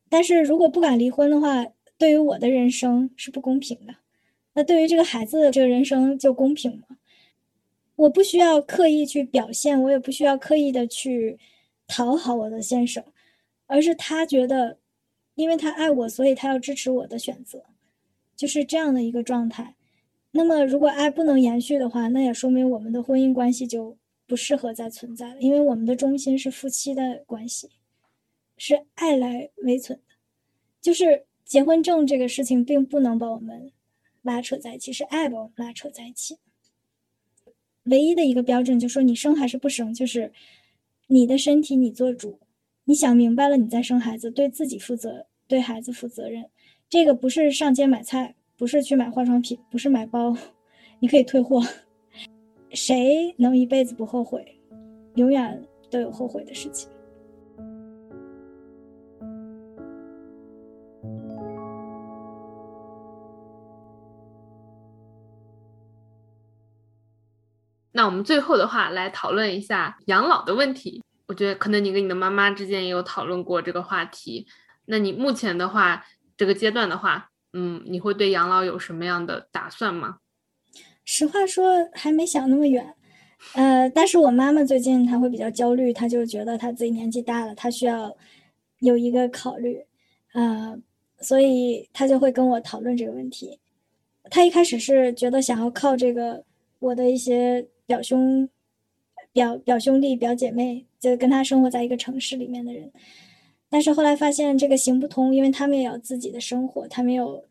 [0.09, 1.65] 但是如果不敢离婚的话，
[1.97, 3.95] 对于我的人生是不公平的。
[4.59, 6.99] 那对于这个孩子的这个人生就公平吗？
[7.95, 11.39] 我不需要刻意去表现，我也不需要刻意的去
[11.87, 13.05] 讨好我的先生，
[13.67, 14.79] 而是他觉得，
[15.37, 17.67] 因为他爱我，所以他要支持我的选择。
[18.35, 19.77] 就是这样的一个状态，
[20.33, 23.97] 那么如果爱不能延续的话，那也说明我们的婚姻关系就
[24.27, 27.71] 不适合再存在了，因为我们的中心是夫妻的关系，
[28.57, 30.17] 是爱来维存的。
[30.81, 33.71] 就是结婚证这个事情并不能把我们
[34.29, 36.37] 拉扯在一起，是爱把我们拉扯在一起。
[37.85, 40.31] 唯一的一个标准就是说你生还是不生，就是
[41.07, 42.39] 你的身体你做主，
[42.85, 46.45] 你想明白了你再生孩子，对自己负责，对孩子负责任。
[46.91, 50.37] 这个不是上街买菜，不是去买化妆品，不是买包，
[51.01, 51.63] 你可以退货。
[52.73, 54.45] 谁能一辈子不后悔？
[55.15, 56.91] 永远都有后悔的事情。
[67.99, 71.03] 那我们最后的话来讨论一下养老的问题。
[71.27, 74.47] 我觉得可能你跟你的妈妈之间也有讨论过这个话题。
[74.85, 76.07] 那你目前的话？
[76.37, 80.19] 这个阶段的话，嗯，你会对养老有什么样的打算吗？
[81.05, 82.95] 实话说，还没想那么远。
[83.55, 88.17] 呃，但是我妈妈最近她会比较焦虑，她就觉得她自己年纪大了，她需要
[88.79, 89.85] 有一个考虑，
[90.35, 90.79] 呃，
[91.19, 93.59] 所以她就会跟我讨论这个问题。
[94.31, 96.45] 她一开始是觉得想要靠这个
[96.79, 98.47] 我的一些表兄、
[99.33, 102.93] 表表兄弟、表姐妹，就跟他生活在一个城市里面的人。
[103.71, 107.43] 但是后来发现这个行不通，因为他们也有自己的生活，他们有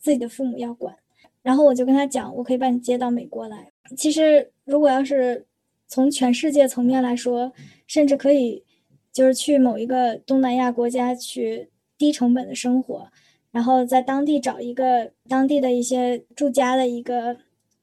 [0.00, 0.94] 自己的父母要管。
[1.42, 3.70] 然后我就跟他讲，我可以把你接到美国来。
[3.96, 5.46] 其实如果要是
[5.86, 7.52] 从全世界层面来说，
[7.86, 8.64] 甚至可以
[9.12, 13.08] 就是去某一个东南亚国家去低成本的生活，
[13.52, 17.36] 然后在当地找一个当地的一些住家的一个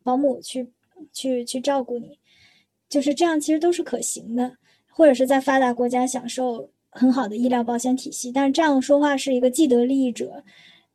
[0.04, 0.72] 保姆去
[1.12, 2.20] 去去照顾你，
[2.90, 4.58] 就是这样，其实都是可行的。
[4.94, 6.70] 或者是在发达国家享受。
[6.94, 10.44] 很好的医疗保险体系，但是这样说话是一个既得利益者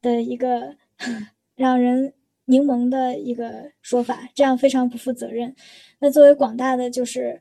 [0.03, 0.77] 的一个
[1.57, 2.13] 让人
[2.45, 5.57] 柠檬的一个说法，这样非常不负责任。
[6.01, 7.41] 那作为广大的就是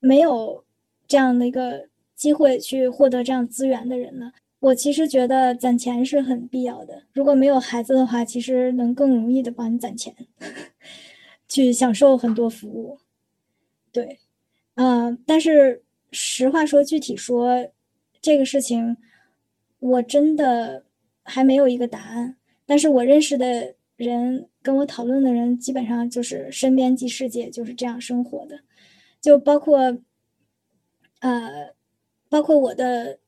[0.00, 0.64] 没有
[1.06, 1.86] 这样的一个
[2.16, 7.04] 机会去获得这样资源的人呢，我其实觉得攒钱是很必要的。
[7.12, 10.12] 如果没有孩子的话，其实能更容易的帮你攒钱，
[11.48, 12.98] 去享受很多服务。
[13.92, 14.18] 对，
[14.74, 17.70] 嗯，但是实话说，具体说
[18.20, 18.96] 这个事情，
[19.78, 20.84] 我真的
[21.22, 22.36] 还没有一个答案。
[22.66, 23.74] 但是我认识的。
[23.96, 28.58] 人跟我讨论的人，基本上就是身边即世界，就是这样生活的，
[29.20, 29.78] 就包括，
[31.20, 31.72] 呃，
[32.28, 33.20] 包括我的，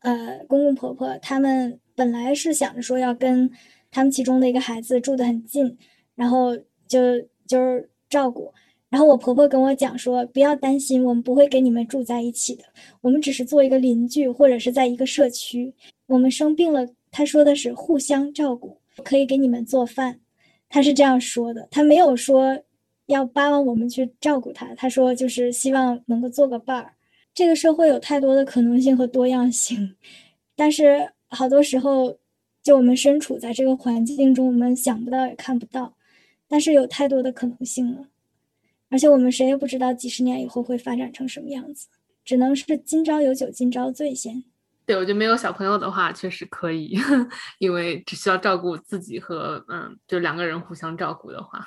[0.00, 3.50] 呃，公公婆婆，他们本来是想着说要跟
[3.90, 5.76] 他们其中的一个孩子住得很近，
[6.14, 6.56] 然后
[6.88, 8.52] 就就是照顾，
[8.88, 12.64] 然后我婆婆跟我讲说，不要担心，我们不会跟你们住在一起的，
[13.00, 15.74] 我们只是做一个邻居，或者是在一个社区，
[16.06, 18.78] 我们生病了，她说的是互相照顾。
[19.02, 20.20] 可以给你们做饭，
[20.68, 22.56] 他是这样说的，他没有说
[23.06, 26.94] 要巴望我们去照顾他，他说就是希望能够做个伴儿。
[27.34, 29.96] 这个社会有太多的可能性和多样性，
[30.54, 32.16] 但是好多时候，
[32.62, 35.93] 就我们身处在这个环境中，我们想不到也看不到，
[36.48, 38.08] 但是有太多的可能性了，
[38.88, 41.88] 而且我们谁也不知道几十年以后会发展成什么样子，
[42.24, 44.44] 只能是今朝有酒今朝醉先。
[44.86, 46.96] 对，我觉得没有小朋友的话，确实可以，
[47.58, 51.66] 因为只需要照顾自己和嗯，就两个人互相照顾的话。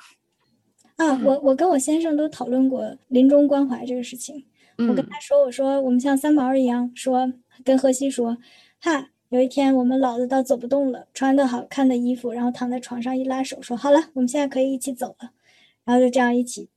[0.96, 4.46] 啊，我我跟我先生都讨论过临终关怀这个事情。
[4.78, 7.32] 我跟他说，我说我们像三毛一样，说
[7.64, 8.38] 跟荷西说，
[8.80, 15.30] 哈，有一天我们老的到走不动了，穿的好看的衣服，然后躺在床上一拉手，说好了，我们现在可以一起走了，
[15.84, 16.68] 然后就这样一起。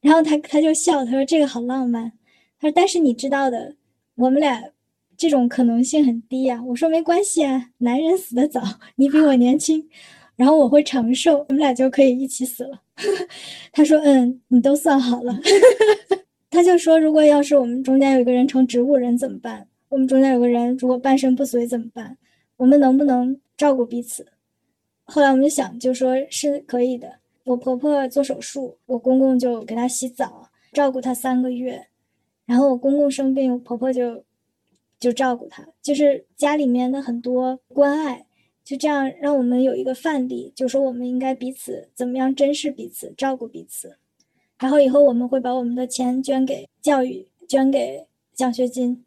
[0.00, 2.12] 然后他他就笑，他说这个好浪漫。
[2.60, 3.74] 他说但是你知道的，
[4.16, 4.70] 我们俩。
[5.20, 8.62] 这种可能性很低呀，我说没关系啊，男人死得早，
[8.94, 9.84] 你比我年轻，
[10.36, 12.80] 然后我会长寿，我们俩就可以一起死了。
[13.72, 15.36] 他说，嗯，你都算好了。
[16.50, 19.66] 他就说，如果要是我们中间有一个人成植物人怎么办？
[19.88, 22.16] 我们中间有个人如果半身不遂怎么办？
[22.56, 24.26] 我们能不能照顾彼此？
[25.04, 27.18] 后来我们就想，就说是可以的。
[27.44, 31.88] 我婆婆做手术，我公公就给她洗澡，照顾她三个月，
[32.46, 34.24] 然后我公公生病，我婆婆就。
[35.00, 38.26] 就照顾他，就是家里面的很多关爱，
[38.64, 43.96] 就这样让我们有一个范例，就说我们应该彼此怎么样珍视彼此，照顾彼此。
[44.58, 49.04] 然后以后我们会把我们的钱捐给教育，捐给奖学金。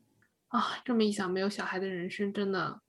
[0.52, 2.80] 啊，这么一想，没有小孩的人生真的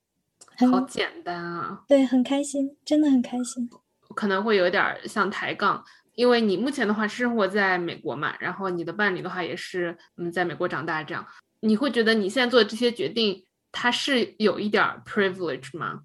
[0.69, 1.83] 好简单啊！
[1.87, 3.69] 对，很开心，真的很开心。
[4.15, 5.83] 可能会有点像抬杠，
[6.13, 11.25] 因为你目前的话是生活在美国嘛，然后你的伴侣的话也是嗯在美国长大这样。
[11.61, 16.01] 你会觉得你现在做的这些决定，它是有一点 privilege 吗？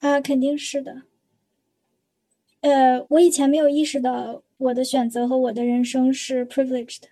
[0.00, 1.02] 啊，肯定是的。
[2.62, 7.04] 呃，我以前没有意识到我的选择和我的人生是 privileged，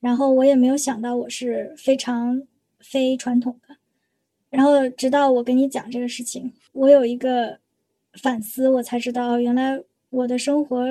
[0.00, 2.42] 然后我也没有想到我是非常
[2.80, 3.76] 非传统的。
[4.48, 7.58] 然后直到我跟你讲这个事情，我有一个
[8.14, 10.84] 反思，我才知道原来我的生活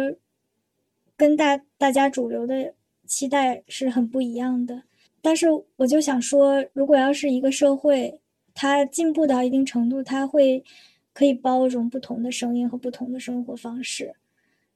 [1.18, 2.74] 跟大大家主流的
[3.06, 4.84] 期待是很不一样的。
[5.22, 8.22] 但是我就想说，如果要是一个社会，
[8.54, 10.64] 它进步到一定程度，它会
[11.12, 14.16] 可以包容不同的声音和不同的生活方式。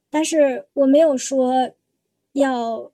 [0.10, 1.72] 但是我没有说
[2.34, 2.92] 要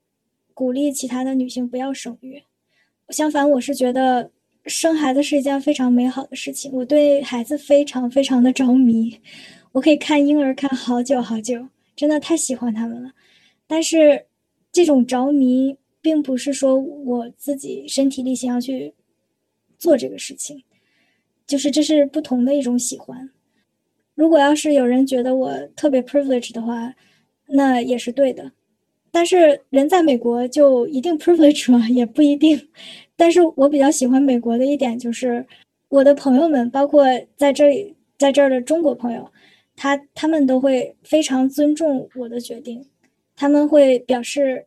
[0.60, 2.44] 鼓励其他的女性不要生育，
[3.08, 4.30] 相反，我是觉得
[4.66, 6.70] 生孩子是一件非常美好的事情。
[6.74, 9.18] 我对孩子非常非常的着迷，
[9.72, 13.14] 我可以看婴儿看好久好久，真的太喜欢他们了。
[13.68, 14.26] 但是
[14.70, 15.78] 这种着迷。
[16.02, 18.94] 并不是说我自己身体力行要去
[19.78, 20.64] 做这个事情，
[21.46, 23.30] 就是这是不同的一种喜欢。
[24.16, 26.96] 如果要是有人觉得我特别 privilege 的话，
[27.48, 28.50] 那也是对的。
[29.12, 31.88] 但是人在美国就一定 privilege 吗？
[31.90, 32.60] 也不一定。
[33.16, 35.46] 但是我比较喜欢美国的一点就是，
[35.90, 37.06] 我的朋友们，包括
[37.36, 39.30] 在这里在这儿的中国朋友，
[39.76, 42.86] 他他们都会非常尊重我的决定，
[43.36, 44.66] 他们会表示。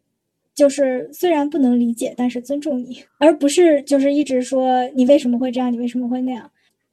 [0.55, 6.51] 就是虽然不能理解，但是尊重你，而不是就是一直说你为什么会这样，你为什么会那样。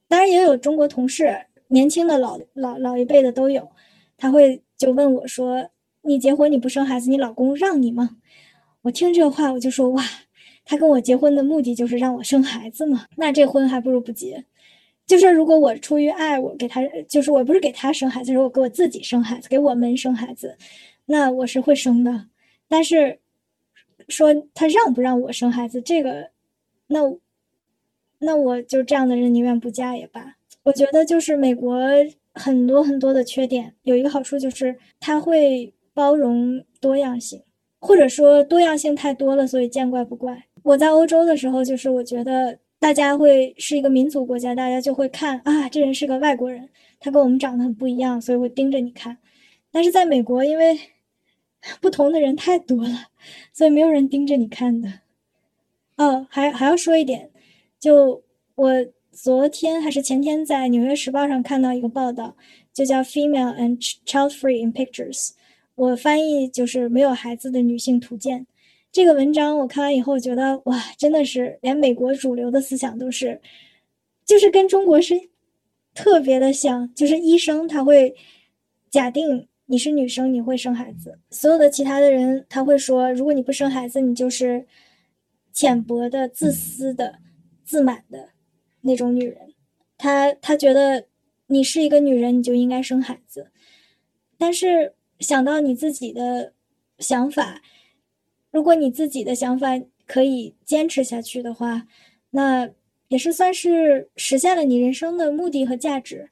[0.08, 1.36] 当然也有中国同事，
[1.68, 3.68] 年轻的、老老老一辈的都有，
[4.16, 5.68] 他会就问我说
[6.02, 8.16] ：“你结婚你不生孩子，你老公让你吗？”
[8.82, 10.04] 我听这话我就说：“哇，
[10.64, 14.44] 他跟我结婚的目的就是让我生孩子嘛，那这婚还不如不结。
[15.06, 20.56] 就是如果我出于爱，我给他，就是我不是给他生孩子，是我给我自己生孩子，给我们生孩子，
[21.06, 22.26] 那我是会生的，
[22.68, 23.18] 但是。”
[24.08, 26.30] 说他让不让我生孩子，这个，
[26.88, 26.98] 那，
[28.18, 30.36] 那我就这样的人宁愿不嫁也罢。
[30.64, 31.78] 我觉得就是美国
[32.34, 37.42] 很多很多的缺点，有一个好处就是他会包容多样性，
[37.78, 40.46] 或者说多样性太多了，所以见怪不怪。
[40.62, 49.18] 我在欧洲的时候，就是我觉得大家会是一个民族国家，大家就会看啊，这人是个外国人，他跟我们长得很不一样，所以会盯着你看。
[49.70, 50.78] 但是在美国，因为
[51.82, 53.08] 不同的人太多了，
[53.52, 54.88] 所以没有人盯着你看的。
[55.98, 57.30] 哦，还还要说一点，
[57.78, 58.22] 就
[58.54, 62.36] 我昨天还是前天在《纽约时报》上看到一个报道，
[62.72, 65.28] 就叫《Female and Child Free in Pictures》，
[65.74, 68.46] 我翻译就是“没有孩子的女性图鉴”。
[68.92, 73.40] 这个文章我看完以后觉得，哇，真的是连美国主流的思想都是，
[74.24, 75.14] 就是跟中国是
[75.94, 78.14] 特别的像，就是医生他会
[78.90, 79.46] 假定。
[79.66, 81.16] 你是女生，你会生孩子。
[81.30, 84.66] 所有的其他的人，他会说，如果你不生孩子，你就是
[85.52, 87.20] 浅薄的、自私的、
[87.64, 88.30] 自满的
[88.80, 89.54] 那种女人。
[89.96, 91.06] 他他觉得
[91.46, 93.52] 你是一个女人，你就应该生孩子。
[94.36, 96.52] 但是想到你自己的
[96.98, 97.62] 想法，
[98.50, 101.86] 如果你自己的想法可以坚持下去的话，
[102.30, 102.68] 那
[103.08, 106.30] 也是算是实现了你人生的目的和价值。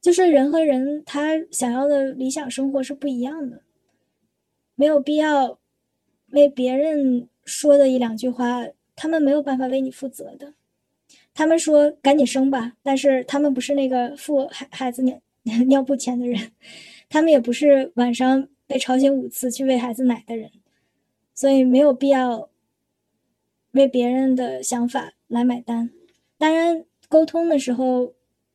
[0.00, 3.62] 就是人和人他想要的理想生活是不一样的，
[4.74, 5.60] 没有必要
[6.30, 8.66] 为别人说的一两句话，
[8.96, 10.54] 他们没有办法为你负责的。
[11.32, 15.20] 他们说赶紧生吧，但是他们不是那个付孩孩子尿
[15.68, 16.52] 尿布钱的人，
[17.08, 20.50] 他们也不是晚上被吵醒五次去喂孩子奶的人，
[21.34, 22.48] 所以没有必要
[23.72, 25.90] 为别人的想法来买单。
[26.38, 28.14] 当然，沟通的时候。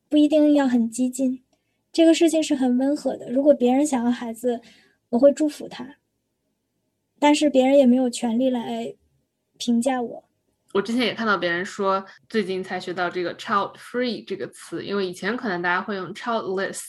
[0.09, 1.43] 不一定要很激进，
[1.91, 3.29] 这个事情是很温和的。
[3.29, 4.61] 如果别人想要孩子，
[5.09, 5.97] 我会祝福他，
[7.19, 8.95] 但是别人也没有权利来
[9.57, 10.23] 评价我。
[10.77, 16.81] 我之前也看到别人说，最近才学到这个 “child free” 这个词，因为以前可能大家会用 “childless”，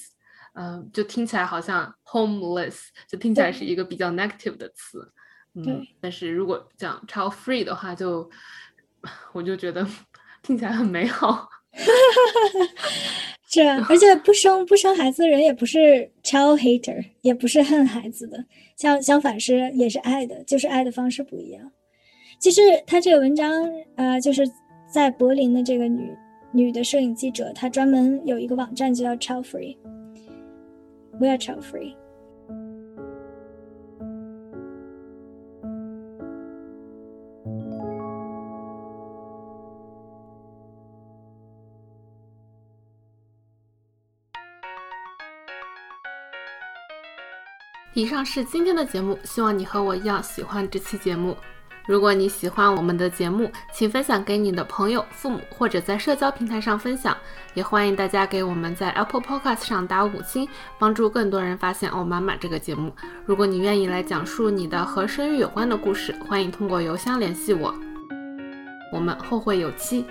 [0.53, 5.11] 嗯，就听起来好像 “homeless”，就听起来是一个比较 negative 的词。
[5.55, 8.31] 嗯，但是如果讲 “child free” 的话，就
[9.33, 9.89] 我就觉得
[10.45, 11.49] 听起来很美好。
[13.49, 18.45] 是，而且不生不生孩子的人也不是 child hater，也不是恨孩子的，
[18.77, 21.73] 相相反是也是爱的，就是爱的方式不一样。
[22.39, 24.43] 其实他这个文章，呃，就是
[24.91, 26.17] 在柏林的这个女
[26.53, 31.95] 女的摄影记者，她专门有一个网站就叫 child free，we are child free。
[47.95, 51.37] 以上是今天的节目，希望你和我一样喜欢这期节目。
[51.89, 57.17] 如果你喜欢我们的节目，请分享给你的朋友、父母，或者在社交平台上分享。
[57.55, 60.47] 也欢迎大家给我们在 Apple Podcast 上打五星，
[60.79, 62.93] 帮助更多人发现《哦妈妈》这个节目。
[63.25, 67.75] 如果你愿意来讲述你的和生育有关的故事，欢迎通过邮箱联系我。
[68.93, 70.05] 我们后会有期。